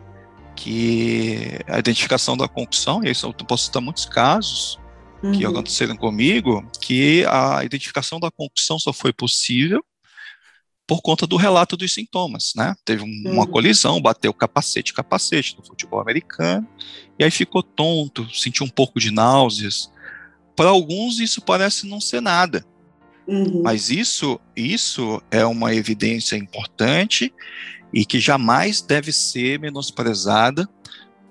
que 0.56 1.58
a 1.68 1.78
identificação 1.78 2.36
da 2.36 2.48
concussão, 2.48 3.02
e 3.04 3.10
isso 3.10 3.26
eu 3.26 3.32
posso 3.46 3.66
citar 3.66 3.80
muitos 3.80 4.04
casos 4.04 4.78
uhum. 5.22 5.32
que 5.32 5.46
aconteceram 5.46 5.96
comigo, 5.96 6.68
que 6.80 7.24
a 7.26 7.64
identificação 7.64 8.18
da 8.18 8.30
concussão 8.30 8.78
só 8.78 8.92
foi 8.92 9.12
possível 9.12 9.84
por 10.90 11.02
conta 11.02 11.24
do 11.24 11.36
relato 11.36 11.76
dos 11.76 11.94
sintomas, 11.94 12.52
né? 12.56 12.74
Teve 12.84 13.04
um, 13.04 13.30
uma 13.30 13.44
uhum. 13.44 13.46
colisão, 13.46 14.02
bateu 14.02 14.34
capacete, 14.34 14.92
capacete 14.92 15.56
no 15.56 15.64
futebol 15.64 16.00
americano, 16.00 16.66
e 17.16 17.22
aí 17.22 17.30
ficou 17.30 17.62
tonto, 17.62 18.28
sentiu 18.34 18.66
um 18.66 18.68
pouco 18.68 18.98
de 18.98 19.12
náuseas. 19.12 19.88
Para 20.56 20.70
alguns 20.70 21.20
isso 21.20 21.40
parece 21.42 21.86
não 21.86 22.00
ser 22.00 22.20
nada, 22.20 22.66
Uhum. 23.28 23.62
Mas 23.62 23.90
isso, 23.90 24.40
isso 24.56 25.22
é 25.30 25.46
uma 25.46 25.72
evidência 25.72 26.34
importante 26.34 27.32
e 27.94 28.04
que 28.04 28.18
jamais 28.18 28.80
deve 28.80 29.12
ser 29.12 29.60
menosprezada 29.60 30.68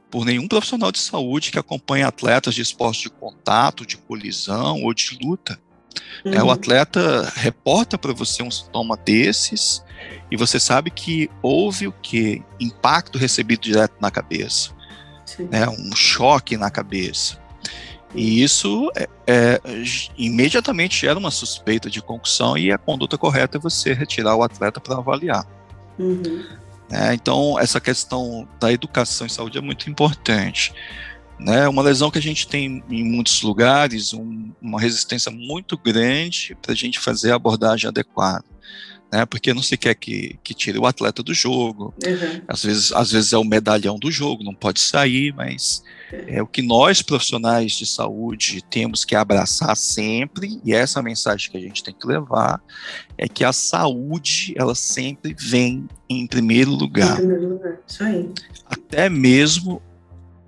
por 0.10 0.24
nenhum 0.24 0.48
profissional 0.48 0.94
de 0.94 1.00
saúde 1.00 1.52
que 1.52 1.60
acompanha 1.60 2.08
atletas 2.08 2.56
de 2.56 2.62
esporte 2.62 3.04
de 3.04 3.10
contato, 3.10 3.86
de 3.86 3.98
colisão 3.98 4.82
ou 4.84 4.94
de 4.94 5.18
luta. 5.22 5.60
Uhum. 6.26 6.34
É, 6.34 6.42
o 6.42 6.46
uhum. 6.46 6.52
atleta 6.52 7.32
reporta 7.36 7.98
para 7.98 8.14
você 8.14 8.44
um 8.44 8.52
sintoma 8.52 8.98
desses 8.98 9.84
e 10.32 10.38
você 10.38 10.60
sabe 10.60 10.92
que 10.92 11.30
houve 11.42 11.88
o 11.88 11.92
que? 11.92 12.44
Impacto 12.60 13.18
recebido 13.18 13.62
direto 13.62 13.96
na 14.00 14.12
cabeça. 14.12 14.72
Né, 15.38 15.68
um 15.70 15.96
choque 15.96 16.58
na 16.58 16.70
cabeça. 16.70 17.40
E 18.14 18.42
isso 18.42 18.92
é, 18.96 19.08
é, 19.28 19.62
imediatamente 20.18 21.02
gera 21.02 21.20
uma 21.20 21.30
suspeita 21.30 21.90
de 21.90 22.02
concussão 22.02 22.58
e 22.58 22.72
a 22.72 22.78
conduta 22.78 23.18
correta 23.18 23.58
é 23.58 23.62
você 23.62 23.94
retirar 23.94 24.36
o 24.36 24.44
atleta 24.44 24.80
para 24.80 24.98
avaliar. 24.98 25.46
Uhum. 25.98 26.44
É, 26.92 27.14
então, 27.14 27.60
essa 27.60 27.80
questão 27.80 28.48
da 28.60 28.74
educação 28.74 29.28
em 29.28 29.30
saúde 29.30 29.60
é 29.60 29.62
muito 29.62 29.90
importante. 29.90 30.74
Né? 31.40 31.68
Uma 31.68 31.82
lesão 31.82 32.12
que 32.12 32.18
a 32.18 32.22
gente 32.22 32.48
tem 32.48 32.84
em 32.90 33.04
muitos 33.04 33.42
lugares, 33.42 34.14
um, 34.14 34.52
uma 34.62 34.80
resistência 34.80 35.32
muito 35.32 35.78
grande 35.78 36.56
para 36.62 36.74
a 36.74 36.76
gente 36.76 37.00
fazer 37.00 37.32
a 37.32 37.36
abordagem 37.36 37.88
adequada 37.88 38.44
né? 39.12 39.26
Porque 39.26 39.54
não 39.54 39.62
se 39.62 39.76
quer 39.76 39.96
que, 39.96 40.40
que 40.44 40.54
tire 40.54 40.78
o 40.78 40.86
atleta 40.86 41.24
do 41.24 41.34
jogo. 41.34 41.94
Uhum. 42.06 42.42
Às, 42.48 42.64
vezes, 42.64 42.92
às 42.92 43.12
vezes 43.12 43.34
é 43.34 43.38
o 43.38 43.44
medalhão 43.44 43.98
do 43.98 44.12
jogo, 44.12 44.44
não 44.44 44.54
pode 44.54 44.80
sair, 44.80 45.34
mas 45.34 45.84
é 46.28 46.42
o 46.42 46.48
que 46.48 46.62
nós, 46.62 47.02
profissionais 47.02 47.74
de 47.74 47.86
saúde, 47.86 48.64
temos 48.70 49.04
que 49.06 49.16
abraçar 49.16 49.76
sempre, 49.76 50.60
e 50.64 50.74
essa 50.74 51.02
mensagem 51.02 51.52
que 51.52 51.58
a 51.58 51.62
gente 51.62 51.84
tem 51.84 51.94
que 51.94 52.08
levar, 52.08 52.62
é 53.18 53.28
que 53.28 53.44
a 53.44 53.54
saúde, 53.54 54.54
ela 54.56 54.76
sempre 54.76 55.36
vem 55.38 55.88
em 56.10 56.26
primeiro 56.26 56.72
lugar. 56.72 57.14
Em 57.14 57.18
primeiro 57.18 57.50
lugar, 57.50 57.80
isso 57.88 58.04
aí. 58.04 58.30
Até 58.66 59.10
mesmo 59.10 59.82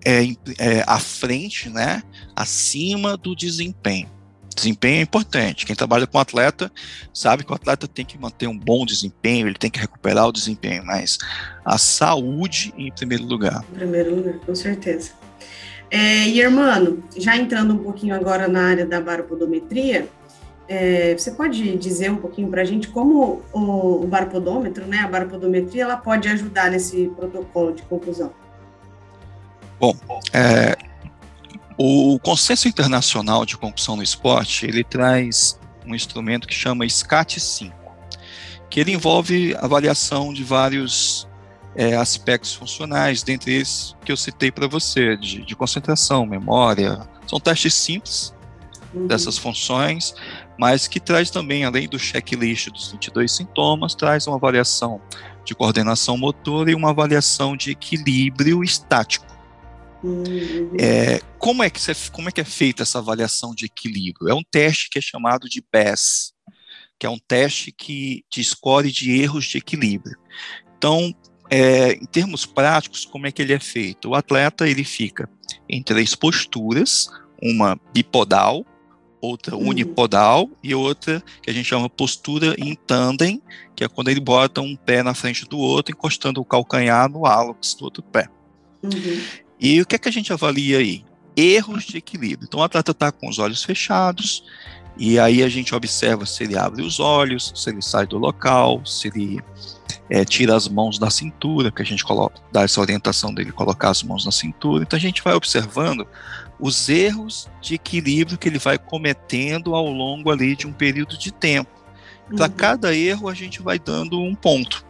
é, 0.05 0.23
é, 0.57 0.83
à 0.87 0.99
frente, 0.99 1.69
né, 1.69 2.03
acima 2.35 3.15
do 3.17 3.35
desempenho. 3.35 4.09
Desempenho 4.53 4.99
é 4.99 5.01
importante. 5.01 5.65
Quem 5.65 5.75
trabalha 5.75 6.05
com 6.05 6.19
atleta 6.19 6.71
sabe 7.13 7.43
que 7.43 7.51
o 7.51 7.55
atleta 7.55 7.87
tem 7.87 8.05
que 8.05 8.17
manter 8.17 8.47
um 8.47 8.57
bom 8.57 8.85
desempenho, 8.85 9.47
ele 9.47 9.57
tem 9.57 9.71
que 9.71 9.79
recuperar 9.79 10.27
o 10.27 10.31
desempenho, 10.31 10.85
mas 10.85 11.17
a 11.63 11.77
saúde 11.77 12.73
em 12.77 12.91
primeiro 12.91 13.23
lugar. 13.23 13.63
Em 13.71 13.75
primeiro 13.75 14.15
lugar, 14.15 14.33
com 14.39 14.53
certeza. 14.53 15.11
É, 15.89 16.27
e, 16.27 16.39
irmão, 16.39 16.99
já 17.17 17.35
entrando 17.35 17.73
um 17.73 17.77
pouquinho 17.77 18.15
agora 18.15 18.47
na 18.47 18.65
área 18.67 18.85
da 18.85 19.01
baropodometria, 19.01 20.07
é, 20.67 21.13
você 21.17 21.31
pode 21.31 21.75
dizer 21.77 22.09
um 22.09 22.15
pouquinho 22.15 22.49
para 22.49 22.61
a 22.61 22.65
gente 22.65 22.87
como 22.87 23.41
o, 23.51 24.03
o 24.03 24.07
baropodômetro, 24.07 24.85
né, 24.85 24.99
a 24.99 25.07
baropodometria, 25.07 25.83
ela 25.83 25.97
pode 25.97 26.29
ajudar 26.29 26.71
nesse 26.71 27.11
protocolo 27.15 27.73
de 27.73 27.81
conclusão? 27.83 28.31
Bom, 29.81 29.97
é, 30.31 30.77
o 31.75 32.19
Consenso 32.19 32.67
Internacional 32.67 33.47
de 33.47 33.57
Concussão 33.57 33.95
no 33.95 34.03
Esporte, 34.03 34.67
ele 34.67 34.83
traz 34.83 35.59
um 35.83 35.95
instrumento 35.95 36.47
que 36.47 36.53
chama 36.53 36.85
SCAT-5, 36.85 37.73
que 38.69 38.79
ele 38.79 38.91
envolve 38.91 39.55
avaliação 39.55 40.31
de 40.31 40.43
vários 40.43 41.27
é, 41.75 41.95
aspectos 41.95 42.53
funcionais, 42.53 43.23
dentre 43.23 43.55
eles 43.55 43.95
que 44.05 44.11
eu 44.11 44.17
citei 44.17 44.51
para 44.51 44.67
você, 44.67 45.17
de, 45.17 45.43
de, 45.43 45.55
concentração, 45.55 46.27
memória. 46.27 46.99
São 47.25 47.39
testes 47.39 47.73
simples 47.73 48.35
uhum. 48.93 49.07
dessas 49.07 49.39
funções, 49.39 50.13
mas 50.59 50.87
que 50.87 50.99
traz 50.99 51.31
também, 51.31 51.65
além 51.65 51.89
do 51.89 51.97
checklist 51.97 52.69
dos 52.69 52.91
22 52.91 53.31
sintomas, 53.31 53.95
traz 53.95 54.27
uma 54.27 54.35
avaliação 54.35 55.01
de 55.43 55.55
coordenação 55.55 56.19
motora 56.19 56.69
e 56.69 56.75
uma 56.75 56.91
avaliação 56.91 57.57
de 57.57 57.71
equilíbrio 57.71 58.63
estático. 58.63 59.30
Uhum. 60.03 60.75
É, 60.79 61.19
como, 61.37 61.63
é 61.63 61.69
que 61.69 61.79
você, 61.79 61.93
como 62.11 62.29
é 62.29 62.31
que 62.31 62.41
é 62.41 62.45
feita 62.45 62.83
essa 62.83 62.99
avaliação 62.99 63.53
de 63.53 63.65
equilíbrio? 63.65 64.29
É 64.29 64.33
um 64.33 64.43
teste 64.43 64.89
que 64.89 64.99
é 64.99 65.01
chamado 65.01 65.47
de 65.47 65.63
BES, 65.71 66.33
que 66.99 67.05
é 67.05 67.09
um 67.09 67.19
teste 67.19 67.71
que 67.71 68.23
te 68.29 68.41
escolhe 68.41 68.91
de 68.91 69.11
erros 69.21 69.45
de 69.45 69.57
equilíbrio. 69.57 70.17
Então, 70.77 71.13
é, 71.49 71.93
em 71.93 72.05
termos 72.05 72.45
práticos, 72.45 73.05
como 73.05 73.27
é 73.27 73.31
que 73.31 73.41
ele 73.41 73.53
é 73.53 73.59
feito? 73.59 74.09
O 74.09 74.15
atleta 74.15 74.67
ele 74.67 74.83
fica 74.83 75.29
em 75.67 75.83
três 75.83 76.15
posturas, 76.15 77.09
uma 77.41 77.79
bipodal, 77.93 78.65
outra 79.21 79.55
uhum. 79.55 79.69
unipodal 79.69 80.49
e 80.63 80.73
outra 80.73 81.21
que 81.41 81.49
a 81.49 81.53
gente 81.53 81.65
chama 81.65 81.89
postura 81.89 82.55
em 82.57 82.73
tandem, 82.75 83.41
que 83.75 83.83
é 83.83 83.87
quando 83.87 84.09
ele 84.09 84.19
bota 84.19 84.61
um 84.61 84.75
pé 84.75 85.03
na 85.03 85.13
frente 85.13 85.45
do 85.45 85.59
outro, 85.59 85.93
encostando 85.93 86.41
o 86.41 86.45
calcanhar 86.45 87.09
no 87.09 87.25
hálux 87.25 87.75
do 87.75 87.85
outro 87.85 88.01
pé. 88.01 88.27
Uhum. 88.81 89.21
E 89.61 89.79
o 89.79 89.85
que 89.85 89.95
é 89.95 89.99
que 89.99 90.09
a 90.09 90.11
gente 90.11 90.33
avalia 90.33 90.79
aí? 90.79 91.05
Erros 91.35 91.83
de 91.83 91.97
equilíbrio. 91.97 92.47
Então 92.47 92.59
o 92.59 92.63
atleta 92.63 92.91
está 92.91 93.11
com 93.11 93.29
os 93.29 93.37
olhos 93.37 93.63
fechados, 93.63 94.43
e 94.97 95.19
aí 95.19 95.43
a 95.43 95.49
gente 95.49 95.73
observa 95.73 96.25
se 96.25 96.43
ele 96.43 96.57
abre 96.57 96.81
os 96.81 96.99
olhos, 96.99 97.53
se 97.55 97.69
ele 97.69 97.81
sai 97.81 98.05
do 98.07 98.17
local, 98.17 98.83
se 98.85 99.07
ele 99.07 99.39
é, 100.09 100.25
tira 100.25 100.55
as 100.55 100.67
mãos 100.67 100.97
da 100.97 101.09
cintura, 101.09 101.71
que 101.71 101.81
a 101.81 101.85
gente 101.85 102.03
coloca, 102.03 102.41
dá 102.51 102.63
essa 102.63 102.81
orientação 102.81 103.33
dele 103.33 103.51
colocar 103.51 103.89
as 103.89 104.03
mãos 104.03 104.25
na 104.25 104.31
cintura. 104.31 104.83
Então 104.83 104.97
a 104.97 105.01
gente 105.01 105.23
vai 105.23 105.33
observando 105.33 106.05
os 106.59 106.89
erros 106.89 107.49
de 107.61 107.75
equilíbrio 107.75 108.37
que 108.37 108.49
ele 108.49 108.59
vai 108.59 108.77
cometendo 108.77 109.73
ao 109.73 109.87
longo 109.87 110.29
ali 110.29 110.55
de 110.55 110.67
um 110.67 110.73
período 110.73 111.17
de 111.17 111.31
tempo. 111.31 111.71
Para 112.35 112.45
uhum. 112.45 112.51
cada 112.51 112.95
erro 112.95 113.29
a 113.29 113.33
gente 113.33 113.61
vai 113.61 113.79
dando 113.79 114.21
um 114.21 114.35
ponto. 114.35 114.85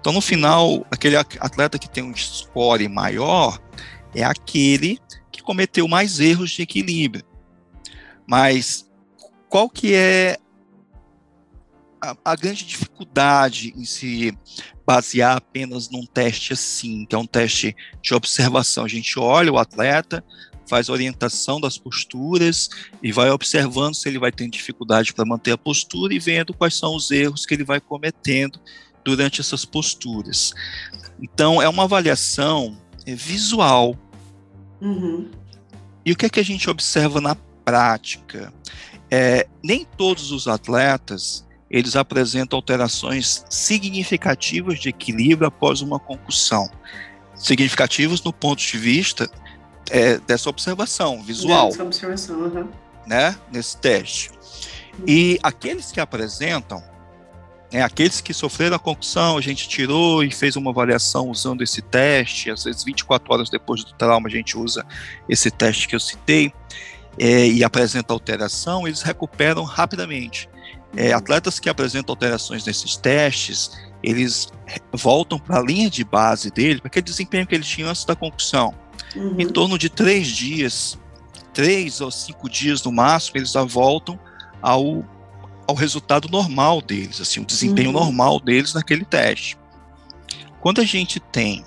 Então 0.00 0.12
no 0.12 0.20
final, 0.20 0.86
aquele 0.90 1.16
atleta 1.16 1.78
que 1.78 1.88
tem 1.88 2.02
um 2.02 2.14
score 2.14 2.88
maior 2.88 3.60
é 4.14 4.24
aquele 4.24 4.98
que 5.30 5.42
cometeu 5.42 5.86
mais 5.88 6.20
erros 6.20 6.50
de 6.50 6.62
equilíbrio. 6.62 7.24
Mas 8.26 8.88
qual 9.48 9.68
que 9.68 9.94
é 9.94 10.38
a, 12.00 12.16
a, 12.24 12.36
grande 12.36 12.64
dificuldade 12.64 13.72
em 13.76 13.84
se 13.84 14.36
basear 14.86 15.36
apenas 15.36 15.90
num 15.90 16.06
teste 16.06 16.52
assim, 16.52 17.04
que 17.04 17.14
é 17.14 17.18
um 17.18 17.26
teste 17.26 17.76
de 18.00 18.14
observação. 18.14 18.84
A 18.84 18.88
gente 18.88 19.18
olha 19.18 19.52
o 19.52 19.58
atleta, 19.58 20.24
faz 20.68 20.88
orientação 20.88 21.60
das 21.60 21.76
posturas 21.76 22.68
e 23.02 23.10
vai 23.10 23.30
observando 23.30 23.94
se 23.94 24.08
ele 24.08 24.18
vai 24.18 24.30
ter 24.30 24.48
dificuldade 24.48 25.12
para 25.12 25.24
manter 25.24 25.52
a 25.52 25.58
postura 25.58 26.14
e 26.14 26.18
vendo 26.18 26.54
quais 26.54 26.74
são 26.74 26.94
os 26.94 27.10
erros 27.10 27.44
que 27.44 27.54
ele 27.54 27.64
vai 27.64 27.80
cometendo 27.80 28.60
durante 29.08 29.40
essas 29.40 29.64
posturas. 29.64 30.52
Então, 31.20 31.62
é 31.62 31.68
uma 31.68 31.84
avaliação 31.84 32.76
é, 33.06 33.14
visual. 33.14 33.96
Uhum. 34.80 35.30
E 36.04 36.12
o 36.12 36.16
que 36.16 36.26
é 36.26 36.28
que 36.28 36.40
a 36.40 36.44
gente 36.44 36.68
observa 36.68 37.20
na 37.20 37.34
prática? 37.64 38.52
É, 39.10 39.46
nem 39.62 39.84
todos 39.84 40.30
os 40.30 40.46
atletas 40.46 41.46
eles 41.70 41.96
apresentam 41.96 42.56
alterações 42.56 43.44
significativas 43.50 44.78
de 44.78 44.88
equilíbrio 44.88 45.48
após 45.48 45.82
uma 45.82 45.98
concussão. 45.98 46.70
Significativos 47.34 48.22
no 48.22 48.32
ponto 48.32 48.62
de 48.62 48.78
vista 48.78 49.30
é, 49.90 50.18
dessa 50.18 50.48
observação 50.48 51.22
visual. 51.22 51.68
Dessa 51.68 51.82
observação, 51.82 52.40
uhum. 52.40 52.68
né, 53.06 53.36
nesse 53.52 53.76
teste. 53.76 54.30
E 55.06 55.38
aqueles 55.42 55.92
que 55.92 56.00
apresentam, 56.00 56.82
né, 57.72 57.82
aqueles 57.82 58.20
que 58.20 58.32
sofreram 58.32 58.76
a 58.76 58.78
concussão, 58.78 59.36
a 59.36 59.40
gente 59.40 59.68
tirou 59.68 60.24
e 60.24 60.30
fez 60.30 60.56
uma 60.56 60.70
avaliação 60.70 61.28
usando 61.28 61.62
esse 61.62 61.82
teste, 61.82 62.50
às 62.50 62.64
vezes 62.64 62.82
24 62.82 63.32
horas 63.32 63.50
depois 63.50 63.84
do 63.84 63.92
trauma 63.92 64.28
a 64.28 64.30
gente 64.30 64.56
usa 64.56 64.86
esse 65.28 65.50
teste 65.50 65.86
que 65.86 65.94
eu 65.94 66.00
citei, 66.00 66.52
é, 67.18 67.46
e 67.46 67.64
apresenta 67.64 68.12
alteração, 68.12 68.86
eles 68.86 69.02
recuperam 69.02 69.64
rapidamente. 69.64 70.48
É, 70.96 71.12
atletas 71.12 71.60
que 71.60 71.68
apresentam 71.68 72.12
alterações 72.12 72.64
nesses 72.64 72.96
testes, 72.96 73.70
eles 74.02 74.48
voltam 74.92 75.38
para 75.38 75.58
a 75.58 75.62
linha 75.62 75.90
de 75.90 76.04
base 76.04 76.50
dele, 76.50 76.80
para 76.80 76.88
aquele 76.88 77.04
desempenho 77.04 77.46
que 77.46 77.54
ele 77.54 77.64
tinha 77.64 77.88
antes 77.88 78.04
da 78.04 78.16
concussão. 78.16 78.74
Uhum. 79.14 79.36
Em 79.38 79.48
torno 79.48 79.76
de 79.76 79.90
três 79.90 80.28
dias, 80.28 80.98
três 81.52 82.00
ou 82.00 82.10
cinco 82.10 82.48
dias 82.48 82.82
no 82.82 82.92
máximo, 82.92 83.38
eles 83.38 83.52
já 83.52 83.64
voltam 83.64 84.18
ao, 84.62 85.04
ao 85.68 85.74
resultado 85.74 86.28
normal 86.30 86.80
deles, 86.80 87.20
assim, 87.20 87.40
o 87.40 87.44
desempenho 87.44 87.88
uhum. 87.88 88.00
normal 88.00 88.40
deles 88.40 88.72
naquele 88.72 89.04
teste. 89.04 89.58
Quando 90.62 90.80
a 90.80 90.84
gente 90.84 91.20
tem 91.20 91.62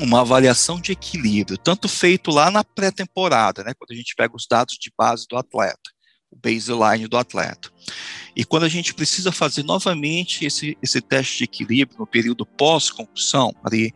uma 0.00 0.22
avaliação 0.22 0.80
de 0.80 0.90
equilíbrio, 0.90 1.56
tanto 1.56 1.88
feito 1.88 2.32
lá 2.32 2.50
na 2.50 2.64
pré-temporada, 2.64 3.62
né, 3.62 3.72
quando 3.78 3.92
a 3.92 3.94
gente 3.94 4.14
pega 4.16 4.34
os 4.34 4.48
dados 4.50 4.76
de 4.76 4.92
base 4.98 5.24
do 5.28 5.36
atleta, 5.36 5.90
o 6.30 6.36
baseline 6.36 7.06
do 7.06 7.16
atleta. 7.16 7.70
E 8.34 8.44
quando 8.44 8.64
a 8.64 8.68
gente 8.68 8.92
precisa 8.92 9.30
fazer 9.30 9.62
novamente 9.62 10.44
esse, 10.44 10.76
esse 10.82 11.00
teste 11.00 11.38
de 11.38 11.44
equilíbrio 11.44 12.00
no 12.00 12.06
período 12.08 12.44
pós-concussão, 12.44 13.54
ali 13.64 13.94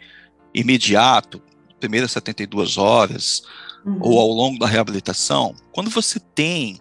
imediato, 0.54 1.42
primeiras 1.80 2.12
72 2.12 2.78
horas, 2.78 3.42
uhum. 3.84 3.98
ou 4.00 4.20
ao 4.20 4.28
longo 4.28 4.58
da 4.58 4.68
reabilitação, 4.68 5.54
quando 5.72 5.90
você 5.90 6.20
tem 6.20 6.80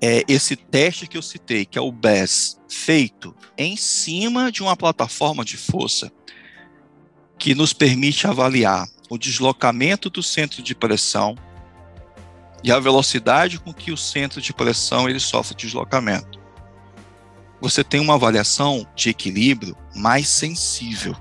é, 0.00 0.24
esse 0.28 0.54
teste 0.54 1.06
que 1.06 1.16
eu 1.16 1.22
citei, 1.22 1.64
que 1.64 1.78
é 1.78 1.80
o 1.80 1.90
BES, 1.90 2.60
feito 2.68 3.34
em 3.56 3.76
cima 3.76 4.52
de 4.52 4.62
uma 4.62 4.76
plataforma 4.76 5.44
de 5.44 5.56
força 5.56 6.12
que 7.38 7.54
nos 7.54 7.72
permite 7.72 8.26
avaliar 8.26 8.88
o 9.08 9.16
deslocamento 9.16 10.10
do 10.10 10.22
centro 10.22 10.62
de 10.62 10.74
pressão 10.74 11.36
e 12.62 12.72
a 12.72 12.78
velocidade 12.78 13.58
com 13.58 13.72
que 13.72 13.92
o 13.92 13.96
centro 13.96 14.40
de 14.40 14.52
pressão 14.52 15.08
ele 15.08 15.20
sofre 15.20 15.54
deslocamento. 15.54 16.38
Você 17.60 17.82
tem 17.82 18.00
uma 18.00 18.14
avaliação 18.14 18.86
de 18.94 19.10
equilíbrio 19.10 19.76
mais 19.94 20.28
sensível. 20.28 21.16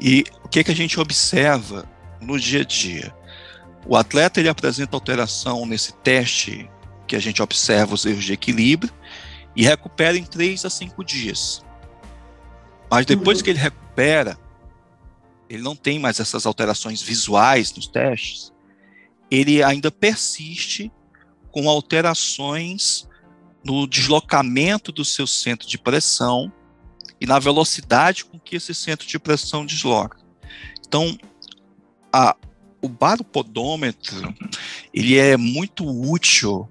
E 0.00 0.24
o 0.42 0.48
que, 0.48 0.64
que 0.64 0.70
a 0.70 0.76
gente 0.76 0.98
observa 0.98 1.88
no 2.20 2.38
dia 2.38 2.62
a 2.62 2.64
dia? 2.64 3.14
O 3.86 3.96
atleta 3.96 4.40
ele 4.40 4.48
apresenta 4.48 4.96
alteração 4.96 5.66
nesse 5.66 5.92
teste 5.92 6.70
que 7.06 7.16
a 7.16 7.20
gente 7.20 7.42
observa 7.42 7.94
os 7.94 8.04
erros 8.04 8.24
de 8.24 8.32
equilíbrio 8.32 8.92
e 9.54 9.64
recupera 9.64 10.16
em 10.16 10.24
3 10.24 10.64
a 10.64 10.70
5 10.70 11.04
dias. 11.04 11.64
Mas 12.90 13.06
depois 13.06 13.38
uhum. 13.38 13.44
que 13.44 13.50
ele 13.50 13.58
recupera, 13.58 14.38
ele 15.48 15.62
não 15.62 15.76
tem 15.76 15.98
mais 15.98 16.20
essas 16.20 16.46
alterações 16.46 17.02
visuais 17.02 17.72
nos 17.74 17.86
testes, 17.86 18.52
ele 19.30 19.62
ainda 19.62 19.90
persiste 19.90 20.92
com 21.50 21.68
alterações 21.68 23.08
no 23.64 23.86
deslocamento 23.86 24.92
do 24.92 25.04
seu 25.04 25.26
centro 25.26 25.66
de 25.66 25.78
pressão 25.78 26.52
e 27.20 27.26
na 27.26 27.38
velocidade 27.38 28.24
com 28.24 28.38
que 28.38 28.56
esse 28.56 28.74
centro 28.74 29.06
de 29.06 29.18
pressão 29.18 29.64
desloca. 29.64 30.18
Então, 30.86 31.16
a, 32.12 32.36
o 32.82 32.88
baropodômetro 32.88 34.34
ele 34.92 35.16
é 35.16 35.36
muito 35.36 35.84
útil 35.86 36.68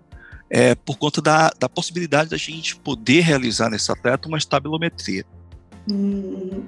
é, 0.55 0.75
por 0.75 0.99
conta 0.99 1.19
da, 1.19 1.51
da 1.59 1.67
possibilidade 1.67 2.29
da 2.29 2.37
gente 2.37 2.75
poder 2.75 3.21
realizar 3.21 3.71
nesse 3.71 3.91
atleta 3.91 4.27
uma 4.27 4.37
estabilometria. 4.37 5.25
Hum. 5.89 6.63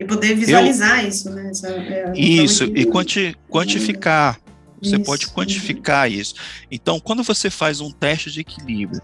E 0.00 0.06
poder 0.06 0.34
visualizar 0.34 1.02
eu, 1.02 1.08
isso, 1.10 1.28
né? 1.28 1.50
Essa, 1.50 1.68
é, 1.68 2.12
isso, 2.16 2.64
e 2.64 2.86
quanti, 2.86 3.36
quantificar. 3.50 4.40
Você 4.80 4.94
isso, 4.94 5.04
pode 5.04 5.26
quantificar 5.28 6.10
isso. 6.10 6.34
Então, 6.70 6.98
quando 6.98 7.22
você 7.22 7.50
faz 7.50 7.82
um 7.82 7.90
teste 7.90 8.30
de 8.30 8.40
equilíbrio, 8.40 9.02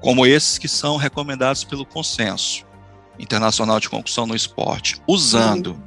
como 0.00 0.26
esses 0.26 0.58
que 0.58 0.66
são 0.66 0.96
recomendados 0.96 1.62
pelo 1.62 1.86
consenso 1.86 2.66
internacional 3.20 3.78
de 3.78 3.88
concussão 3.88 4.26
no 4.26 4.34
esporte, 4.34 5.00
usando 5.06 5.80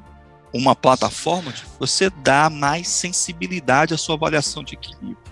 uma 0.53 0.73
plataforma, 0.73 1.53
você 1.77 2.09
dá 2.09 2.49
mais 2.49 2.87
sensibilidade 2.87 3.93
à 3.93 3.97
sua 3.97 4.15
avaliação 4.15 4.63
de 4.63 4.75
equilíbrio. 4.75 5.26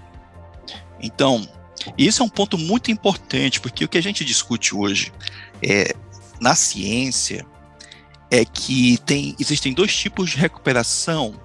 Então, 1.05 1.47
isso 1.95 2.23
é 2.23 2.25
um 2.25 2.29
ponto 2.29 2.57
muito 2.57 2.89
importante, 2.89 3.61
porque 3.61 3.85
o 3.85 3.87
que 3.87 3.97
a 3.97 4.01
gente 4.01 4.25
discute 4.25 4.75
hoje 4.75 5.13
é, 5.61 5.95
na 6.41 6.55
ciência 6.55 7.45
é 8.31 8.43
que 8.43 8.97
tem, 9.05 9.35
existem 9.39 9.71
dois 9.71 9.95
tipos 9.95 10.31
de 10.31 10.37
recuperação 10.37 11.39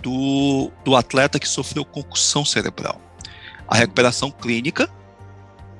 do, 0.00 0.70
do 0.84 0.94
atleta 0.94 1.40
que 1.40 1.48
sofreu 1.48 1.84
concussão 1.84 2.44
cerebral. 2.44 3.00
A 3.66 3.74
recuperação 3.74 4.30
clínica, 4.30 4.88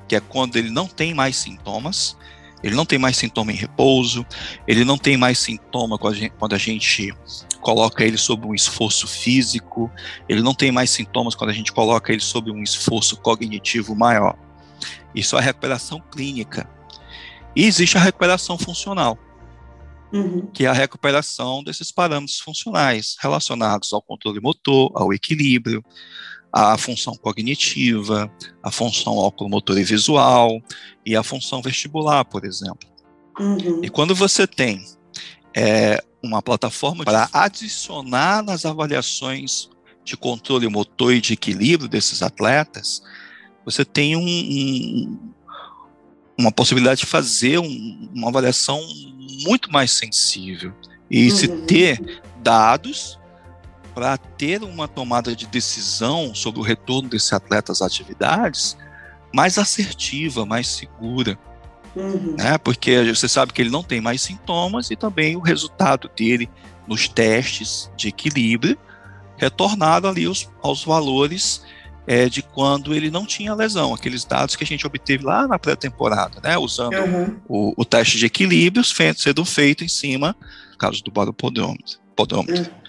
que 0.05 0.17
é 0.17 0.19
quando 0.19 0.57
ele 0.57 0.69
não 0.69 0.85
tem 0.85 1.13
mais 1.13 1.37
sintomas, 1.37 2.17
ele 2.63 2.75
não 2.75 2.85
tem 2.85 2.99
mais 2.99 3.17
sintoma 3.17 3.51
em 3.51 3.55
repouso, 3.55 4.25
ele 4.67 4.85
não 4.85 4.97
tem 4.97 5.17
mais 5.17 5.39
sintoma 5.39 5.97
quando 5.97 6.53
a 6.53 6.57
gente, 6.57 7.13
coloca 7.61 8.03
ele 8.03 8.17
sob 8.17 8.45
um 8.45 8.53
esforço 8.53 9.07
físico, 9.07 9.89
ele 10.27 10.41
não 10.41 10.53
tem 10.53 10.71
mais 10.71 10.89
sintomas 10.89 11.35
quando 11.35 11.51
a 11.51 11.53
gente 11.53 11.71
coloca 11.71 12.11
ele 12.11 12.21
sob 12.21 12.51
um 12.51 12.61
esforço 12.61 13.17
cognitivo 13.17 13.95
maior. 13.95 14.37
Isso 15.13 15.35
é 15.35 15.39
a 15.39 15.41
recuperação 15.41 16.01
clínica. 16.11 16.69
E 17.55 17.65
existe 17.65 17.97
a 17.97 18.01
recuperação 18.01 18.57
funcional, 18.57 19.17
uhum. 20.11 20.47
que 20.53 20.65
é 20.65 20.69
a 20.69 20.73
recuperação 20.73 21.63
desses 21.63 21.91
parâmetros 21.91 22.39
funcionais 22.39 23.15
relacionados 23.19 23.91
ao 23.93 24.01
controle 24.01 24.39
motor, 24.39 24.91
ao 24.95 25.13
equilíbrio, 25.13 25.83
à 26.51 26.77
função 26.77 27.15
cognitiva, 27.15 28.31
à 28.61 28.71
função 28.71 29.17
oculomotor 29.17 29.77
e 29.77 29.83
visual 29.83 30.61
e 31.05 31.15
à 31.15 31.23
função 31.23 31.61
vestibular, 31.61 32.25
por 32.25 32.45
exemplo. 32.45 32.89
Uhum. 33.39 33.81
E 33.83 33.89
quando 33.89 34.13
você 34.13 34.45
tem 34.45 34.83
é 35.55 36.01
uma 36.23 36.41
plataforma 36.41 37.03
para 37.03 37.29
adicionar 37.33 38.43
nas 38.43 38.65
avaliações 38.65 39.69
de 40.03 40.15
controle 40.15 40.67
motor 40.67 41.13
e 41.13 41.21
de 41.21 41.33
equilíbrio 41.33 41.89
desses 41.89 42.21
atletas, 42.21 43.01
você 43.65 43.83
tem 43.83 44.15
um, 44.15 44.25
um, 44.25 45.19
uma 46.37 46.51
possibilidade 46.51 47.01
de 47.01 47.05
fazer 47.05 47.59
um, 47.59 48.09
uma 48.13 48.29
avaliação 48.29 48.81
muito 49.43 49.71
mais 49.71 49.91
sensível 49.91 50.73
e 51.09 51.29
uhum. 51.29 51.35
se 51.35 51.47
ter 51.65 52.21
dados 52.41 53.19
para 53.93 54.17
ter 54.17 54.63
uma 54.63 54.87
tomada 54.87 55.35
de 55.35 55.45
decisão 55.47 56.33
sobre 56.33 56.59
o 56.59 56.63
retorno 56.63 57.09
desse 57.09 57.35
atleta 57.35 57.71
às 57.71 57.81
atividades 57.81 58.77
mais 59.33 59.57
assertiva, 59.57 60.45
mais 60.45 60.67
segura. 60.67 61.37
Uhum. 61.95 62.35
Né? 62.37 62.57
Porque 62.57 63.13
você 63.13 63.27
sabe 63.27 63.53
que 63.53 63.61
ele 63.61 63.69
não 63.69 63.83
tem 63.83 64.01
mais 64.01 64.21
sintomas 64.21 64.91
e 64.91 64.95
também 64.95 65.35
o 65.35 65.41
resultado 65.41 66.09
dele 66.15 66.49
nos 66.87 67.07
testes 67.07 67.91
de 67.95 68.09
equilíbrio 68.09 68.77
retornado 69.37 70.07
ali 70.07 70.25
aos, 70.25 70.49
aos 70.61 70.83
valores 70.83 71.63
é, 72.05 72.29
de 72.29 72.41
quando 72.41 72.93
ele 72.93 73.09
não 73.09 73.25
tinha 73.25 73.53
lesão, 73.53 73.93
aqueles 73.93 74.23
dados 74.25 74.55
que 74.55 74.63
a 74.63 74.67
gente 74.67 74.85
obteve 74.85 75.23
lá 75.23 75.47
na 75.47 75.57
pré-temporada, 75.57 76.39
né? 76.43 76.57
Usando 76.57 76.95
uhum. 76.95 77.39
o, 77.47 77.73
o, 77.77 77.85
teste 77.85 78.17
de 78.17 78.25
equilíbrios 78.25 78.93
sendo 79.15 79.45
feito 79.45 79.83
em 79.83 79.87
cima, 79.87 80.35
no 80.71 80.77
caso 80.77 81.03
do 81.03 81.11
baropodômetro. 81.11 81.99
Podômetro. 82.15 82.63
Uhum. 82.63 82.80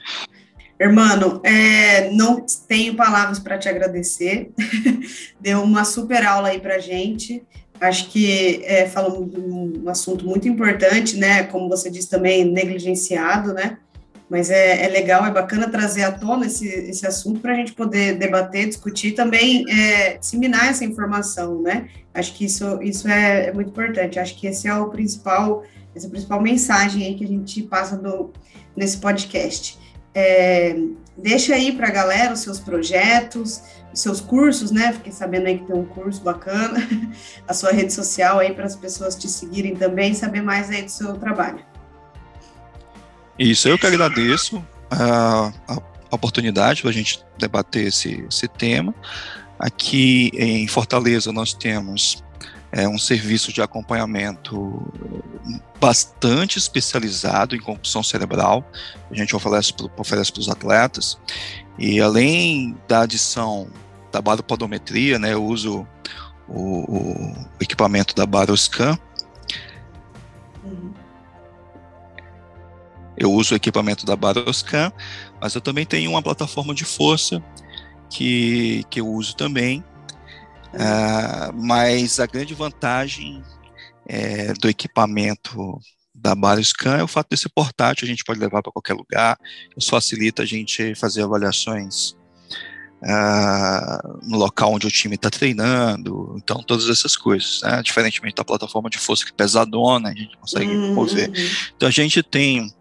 Hermano, 0.82 1.40
é, 1.44 2.10
não 2.10 2.44
tenho 2.66 2.96
palavras 2.96 3.38
para 3.38 3.56
te 3.56 3.68
agradecer. 3.68 4.50
Deu 5.40 5.62
uma 5.62 5.84
super 5.84 6.26
aula 6.26 6.48
aí 6.48 6.58
para 6.58 6.80
gente. 6.80 7.40
Acho 7.80 8.10
que 8.10 8.64
é, 8.64 8.88
falamos 8.88 9.30
de 9.30 9.38
um 9.38 9.88
assunto 9.88 10.26
muito 10.26 10.48
importante, 10.48 11.16
né? 11.16 11.44
Como 11.44 11.68
você 11.68 11.88
disse 11.88 12.10
também, 12.10 12.44
negligenciado, 12.44 13.54
né? 13.54 13.78
Mas 14.28 14.50
é, 14.50 14.84
é 14.84 14.88
legal, 14.88 15.24
é 15.24 15.30
bacana 15.30 15.70
trazer 15.70 16.02
à 16.02 16.10
tona 16.10 16.46
esse, 16.46 16.66
esse 16.66 17.06
assunto 17.06 17.38
para 17.38 17.52
a 17.52 17.54
gente 17.54 17.74
poder 17.74 18.18
debater, 18.18 18.66
discutir 18.66 19.12
também 19.12 19.64
é, 19.70 20.18
disseminar 20.18 20.68
essa 20.68 20.84
informação, 20.84 21.62
né? 21.62 21.86
Acho 22.12 22.34
que 22.34 22.46
isso, 22.46 22.82
isso 22.82 23.06
é, 23.06 23.46
é 23.46 23.52
muito 23.52 23.68
importante. 23.68 24.18
Acho 24.18 24.36
que 24.36 24.48
esse 24.48 24.66
é 24.66 24.74
o 24.74 24.88
principal, 24.88 25.62
essa 25.94 26.06
é 26.06 26.08
a 26.08 26.10
principal 26.10 26.42
mensagem 26.42 27.06
aí 27.06 27.14
que 27.14 27.24
a 27.24 27.28
gente 27.28 27.62
passa 27.62 27.96
do, 27.96 28.32
nesse 28.76 28.96
podcast. 28.96 29.80
É, 30.14 30.76
deixa 31.16 31.54
aí 31.54 31.72
para 31.72 31.88
a 31.88 31.90
galera 31.90 32.32
os 32.32 32.40
seus 32.40 32.60
projetos, 32.60 33.62
os 33.92 34.00
seus 34.00 34.20
cursos, 34.20 34.70
né? 34.70 34.92
Fiquei 34.92 35.12
sabendo 35.12 35.46
aí 35.46 35.58
que 35.58 35.64
tem 35.64 35.76
um 35.76 35.84
curso 35.84 36.20
bacana, 36.22 36.86
a 37.48 37.54
sua 37.54 37.72
rede 37.72 37.92
social 37.92 38.38
aí 38.38 38.52
para 38.52 38.64
as 38.64 38.76
pessoas 38.76 39.14
te 39.16 39.28
seguirem 39.28 39.74
também, 39.74 40.14
saber 40.14 40.42
mais 40.42 40.70
aí 40.70 40.82
do 40.82 40.90
seu 40.90 41.14
trabalho. 41.14 41.64
Isso, 43.38 43.68
eu 43.68 43.78
que 43.78 43.86
agradeço 43.86 44.64
a, 44.90 45.52
a 45.66 46.14
oportunidade 46.14 46.82
para 46.82 46.90
a 46.90 46.94
gente 46.94 47.24
debater 47.38 47.86
esse, 47.86 48.24
esse 48.28 48.46
tema. 48.46 48.94
Aqui 49.58 50.30
em 50.34 50.66
Fortaleza 50.68 51.32
nós 51.32 51.54
temos 51.54 52.21
é 52.72 52.88
um 52.88 52.98
serviço 52.98 53.52
de 53.52 53.60
acompanhamento 53.60 54.82
bastante 55.78 56.58
especializado 56.58 57.54
em 57.54 57.60
concussão 57.60 58.02
cerebral. 58.02 58.64
A 59.10 59.14
gente 59.14 59.36
oferece, 59.36 59.74
oferece 59.96 60.32
para 60.32 60.40
os 60.40 60.48
atletas. 60.48 61.18
E 61.78 62.00
além 62.00 62.74
da 62.88 63.02
adição 63.02 63.68
da 64.10 64.22
baropodometria, 64.22 65.18
né, 65.18 65.34
eu 65.34 65.44
uso 65.44 65.86
o, 66.48 66.96
o 66.96 67.34
equipamento 67.60 68.14
da 68.14 68.24
Baroscan. 68.24 68.98
Uhum. 70.64 70.94
Eu 73.16 73.30
uso 73.32 73.52
o 73.52 73.56
equipamento 73.56 74.06
da 74.06 74.16
Baroscan, 74.16 74.90
mas 75.38 75.54
eu 75.54 75.60
também 75.60 75.84
tenho 75.84 76.10
uma 76.10 76.22
plataforma 76.22 76.74
de 76.74 76.86
força 76.86 77.42
que, 78.08 78.84
que 78.88 79.00
eu 79.00 79.08
uso 79.08 79.36
também, 79.36 79.84
Uh, 80.72 81.52
mas 81.54 82.18
a 82.18 82.26
grande 82.26 82.54
vantagem 82.54 83.42
é, 84.08 84.52
do 84.54 84.68
equipamento 84.68 85.78
da 86.14 86.34
Bariscan 86.34 86.98
é 86.98 87.02
o 87.02 87.08
fato 87.08 87.28
de 87.30 87.36
ser 87.36 87.48
portátil, 87.48 88.04
a 88.04 88.08
gente 88.08 88.24
pode 88.24 88.38
levar 88.38 88.62
para 88.62 88.72
qualquer 88.72 88.94
lugar, 88.94 89.36
isso 89.76 89.90
facilita 89.90 90.42
a 90.42 90.46
gente 90.46 90.94
fazer 90.94 91.22
avaliações 91.22 92.14
uh, 93.02 94.18
no 94.22 94.38
local 94.38 94.72
onde 94.72 94.86
o 94.86 94.90
time 94.90 95.16
está 95.16 95.28
treinando, 95.28 96.34
então 96.36 96.62
todas 96.62 96.88
essas 96.88 97.16
coisas, 97.16 97.60
né? 97.62 97.82
diferentemente 97.82 98.36
da 98.36 98.44
plataforma 98.44 98.88
de 98.88 98.98
força 98.98 99.24
que 99.24 99.32
é 99.32 99.34
pesadona, 99.34 100.10
a 100.10 100.14
gente 100.14 100.36
consegue 100.36 100.70
uhum. 100.70 100.94
mover. 100.94 101.30
Então 101.76 101.88
a 101.88 101.92
gente 101.92 102.22
tem 102.22 102.72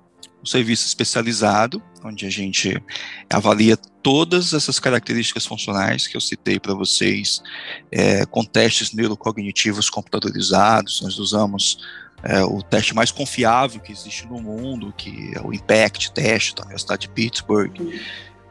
um 0.41 0.45
serviço 0.45 0.87
especializado, 0.87 1.81
onde 2.03 2.25
a 2.25 2.29
gente 2.29 2.81
avalia 3.29 3.77
todas 3.77 4.53
essas 4.53 4.79
características 4.79 5.45
funcionais 5.45 6.07
que 6.07 6.17
eu 6.17 6.21
citei 6.21 6.59
para 6.59 6.73
vocês, 6.73 7.43
é, 7.91 8.25
com 8.25 8.43
testes 8.43 8.93
neurocognitivos 8.93 9.89
computadorizados. 9.89 11.01
Nós 11.01 11.19
usamos 11.19 11.77
é, 12.23 12.43
o 12.43 12.61
teste 12.61 12.95
mais 12.95 13.11
confiável 13.11 13.79
que 13.79 13.91
existe 13.91 14.25
no 14.27 14.41
mundo, 14.41 14.93
que 14.97 15.31
é 15.35 15.41
o 15.41 15.53
IMPACT 15.53 16.11
teste 16.13 16.55
da 16.55 16.63
Universidade 16.63 17.01
de 17.01 17.09
Pittsburgh. 17.09 17.73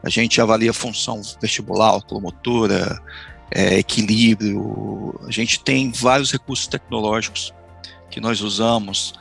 A 0.03 0.09
gente 0.09 0.39
avalia 0.41 0.73
função 0.73 1.21
vestibular, 1.41 1.95
oculomotora, 1.95 3.01
é, 3.51 3.77
equilíbrio. 3.77 5.19
A 5.27 5.31
gente 5.31 5.59
tem 5.59 5.91
vários 5.91 6.31
recursos 6.31 6.67
tecnológicos 6.67 7.53
que 8.09 8.19
nós 8.19 8.41
usamos 8.41 9.13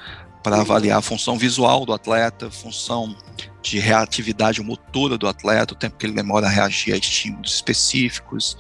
para 0.43 0.61
avaliar 0.61 0.99
a 0.99 1.03
função 1.03 1.37
visual 1.37 1.85
do 1.85 1.93
atleta, 1.93 2.51
função 2.51 3.17
de 3.63 3.79
reatividade 3.79 4.63
motora 4.63 5.19
do 5.19 5.29
atleta, 5.29 5.75
o 5.75 5.77
tempo 5.77 5.97
que 5.97 6.07
ele 6.07 6.15
demora 6.15 6.47
a 6.47 6.51
reagir 6.51 6.95
a 6.95 6.97
estímulos 6.97 7.55
específicos, 7.55 8.57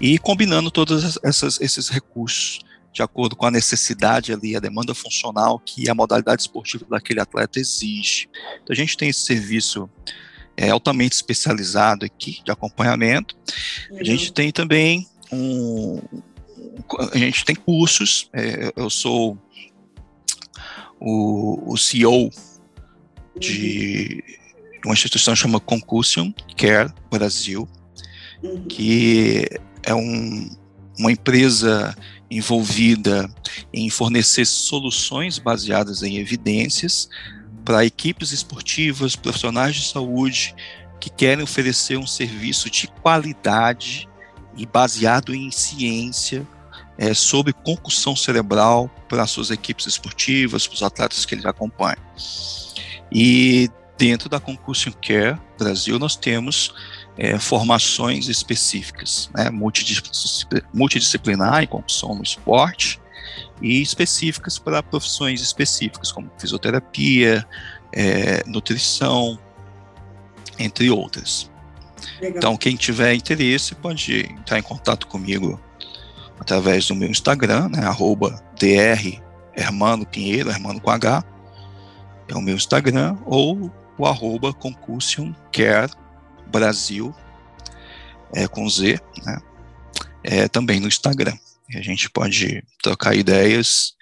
e 0.00 0.18
combinando 0.18 0.70
todos 0.70 1.18
essas, 1.22 1.60
esses 1.60 1.88
recursos 1.88 2.60
de 2.92 3.02
acordo 3.02 3.36
com 3.36 3.46
a 3.46 3.50
necessidade 3.50 4.32
ali, 4.32 4.56
a 4.56 4.60
demanda 4.60 4.94
funcional 4.94 5.60
que 5.60 5.88
a 5.88 5.94
modalidade 5.94 6.42
esportiva 6.42 6.84
daquele 6.90 7.20
atleta 7.20 7.60
exige. 7.60 8.28
Então 8.62 8.72
a 8.72 8.74
gente 8.74 8.96
tem 8.96 9.08
esse 9.08 9.20
serviço 9.20 9.88
é, 10.56 10.70
altamente 10.70 11.14
especializado 11.14 12.04
aqui 12.04 12.42
de 12.44 12.50
acompanhamento. 12.50 13.36
Uhum. 13.90 13.98
A 13.98 14.04
gente 14.04 14.32
tem 14.32 14.50
também 14.50 15.06
um, 15.30 16.00
a 17.12 17.18
gente 17.18 17.44
tem 17.44 17.54
cursos. 17.54 18.28
É, 18.32 18.72
eu 18.76 18.90
sou 18.90 19.38
o, 21.00 21.72
o 21.72 21.76
CEO 21.76 22.30
de 23.38 24.22
uma 24.84 24.94
instituição 24.94 25.34
chamada 25.34 25.64
Concussion 25.64 26.32
Care 26.56 26.92
Brasil, 27.10 27.68
uhum. 28.42 28.64
que 28.66 29.46
é 29.82 29.94
um, 29.94 30.50
uma 30.98 31.10
empresa 31.10 31.96
envolvida 32.30 33.28
em 33.72 33.90
fornecer 33.90 34.44
soluções 34.44 35.38
baseadas 35.38 36.02
em 36.02 36.18
evidências 36.18 37.08
para 37.64 37.84
equipes 37.84 38.32
esportivas, 38.32 39.16
profissionais 39.16 39.74
de 39.76 39.88
saúde 39.88 40.54
que 41.00 41.10
querem 41.10 41.42
oferecer 41.42 41.98
um 41.98 42.06
serviço 42.06 42.70
de 42.70 42.86
qualidade 42.86 44.08
e 44.56 44.66
baseado 44.66 45.34
em 45.34 45.50
ciência 45.50 46.46
é, 47.00 47.14
sobre 47.14 47.54
concussão 47.54 48.14
cerebral 48.14 48.90
para 49.08 49.26
suas 49.26 49.50
equipes 49.50 49.86
esportivas, 49.86 50.66
para 50.66 50.74
os 50.74 50.82
atletas 50.82 51.24
que 51.24 51.34
eles 51.34 51.46
acompanham. 51.46 51.96
E 53.10 53.70
dentro 53.96 54.28
da 54.28 54.38
Concussion 54.38 54.92
Care 55.00 55.40
Brasil 55.58 55.98
nós 55.98 56.14
temos 56.14 56.74
é, 57.16 57.38
formações 57.38 58.28
específicas, 58.28 59.30
né, 59.34 59.48
multidisciplinar 60.74 61.62
em 61.62 61.66
concussão 61.66 62.14
no 62.14 62.22
esporte 62.22 63.00
e 63.62 63.80
específicas 63.80 64.58
para 64.58 64.82
profissões 64.82 65.40
específicas 65.40 66.12
como 66.12 66.30
fisioterapia, 66.36 67.46
é, 67.94 68.42
nutrição, 68.46 69.38
entre 70.58 70.90
outras. 70.90 71.50
Legal. 72.20 72.36
Então, 72.36 72.56
quem 72.58 72.76
tiver 72.76 73.14
interesse 73.14 73.74
pode 73.74 74.26
entrar 74.30 74.58
em 74.58 74.62
contato 74.62 75.06
comigo 75.06 75.58
através 76.50 76.88
do 76.88 76.96
meu 76.96 77.08
Instagram, 77.08 77.68
né, 77.68 77.86
arroba 77.86 78.42
dr 78.58 79.22
Hermano 79.54 80.04
Pinheiro, 80.04 80.50
Hermano 80.50 80.80
com 80.80 80.90
H, 80.90 81.24
é 82.26 82.34
o 82.34 82.40
meu 82.40 82.56
Instagram, 82.56 83.16
ou 83.24 83.70
o 83.96 84.04
arroba 84.04 84.52
Concussion 84.52 85.32
Care 85.52 85.92
Brasil, 86.50 87.14
é, 88.34 88.48
com 88.48 88.68
Z, 88.68 88.98
né, 89.24 89.38
é, 90.24 90.48
também 90.48 90.80
no 90.80 90.88
Instagram. 90.88 91.36
E 91.68 91.78
a 91.78 91.82
gente 91.82 92.10
pode 92.10 92.64
trocar 92.82 93.14
ideias. 93.14 93.94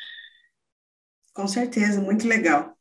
Com 1.34 1.46
certeza, 1.46 2.00
muito 2.00 2.26
legal. 2.26 2.72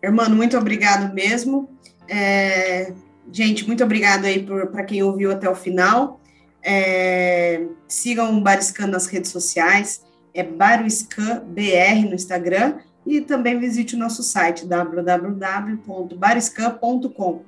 Hermano, 0.00 0.36
muito 0.36 0.56
obrigado 0.56 1.12
mesmo. 1.12 1.76
É, 2.08 2.92
gente, 3.32 3.66
muito 3.66 3.82
obrigado 3.82 4.24
aí 4.24 4.46
para 4.70 4.84
quem 4.84 5.02
ouviu 5.02 5.32
até 5.32 5.50
o 5.50 5.56
final. 5.56 6.20
É, 6.62 7.66
sigam 7.88 8.36
o 8.36 8.40
Bariscan 8.40 8.86
nas 8.86 9.06
redes 9.06 9.30
sociais, 9.30 10.02
é 10.34 10.42
Bariscan 10.42 11.42
BR 11.46 12.08
no 12.08 12.14
Instagram 12.14 12.78
e 13.06 13.20
também 13.20 13.58
visite 13.58 13.96
o 13.96 13.98
nosso 13.98 14.22
site 14.22 14.66
www.bariscan.com. 14.66 17.42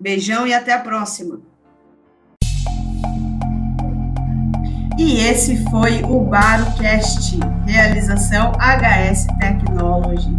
Beijão 0.00 0.46
e 0.46 0.54
até 0.54 0.72
a 0.72 0.80
próxima! 0.80 1.40
E 4.96 5.18
esse 5.18 5.56
foi 5.70 6.04
o 6.04 6.20
BaroCast, 6.20 7.36
realização 7.66 8.52
HS 8.52 9.26
Technology. 9.40 10.30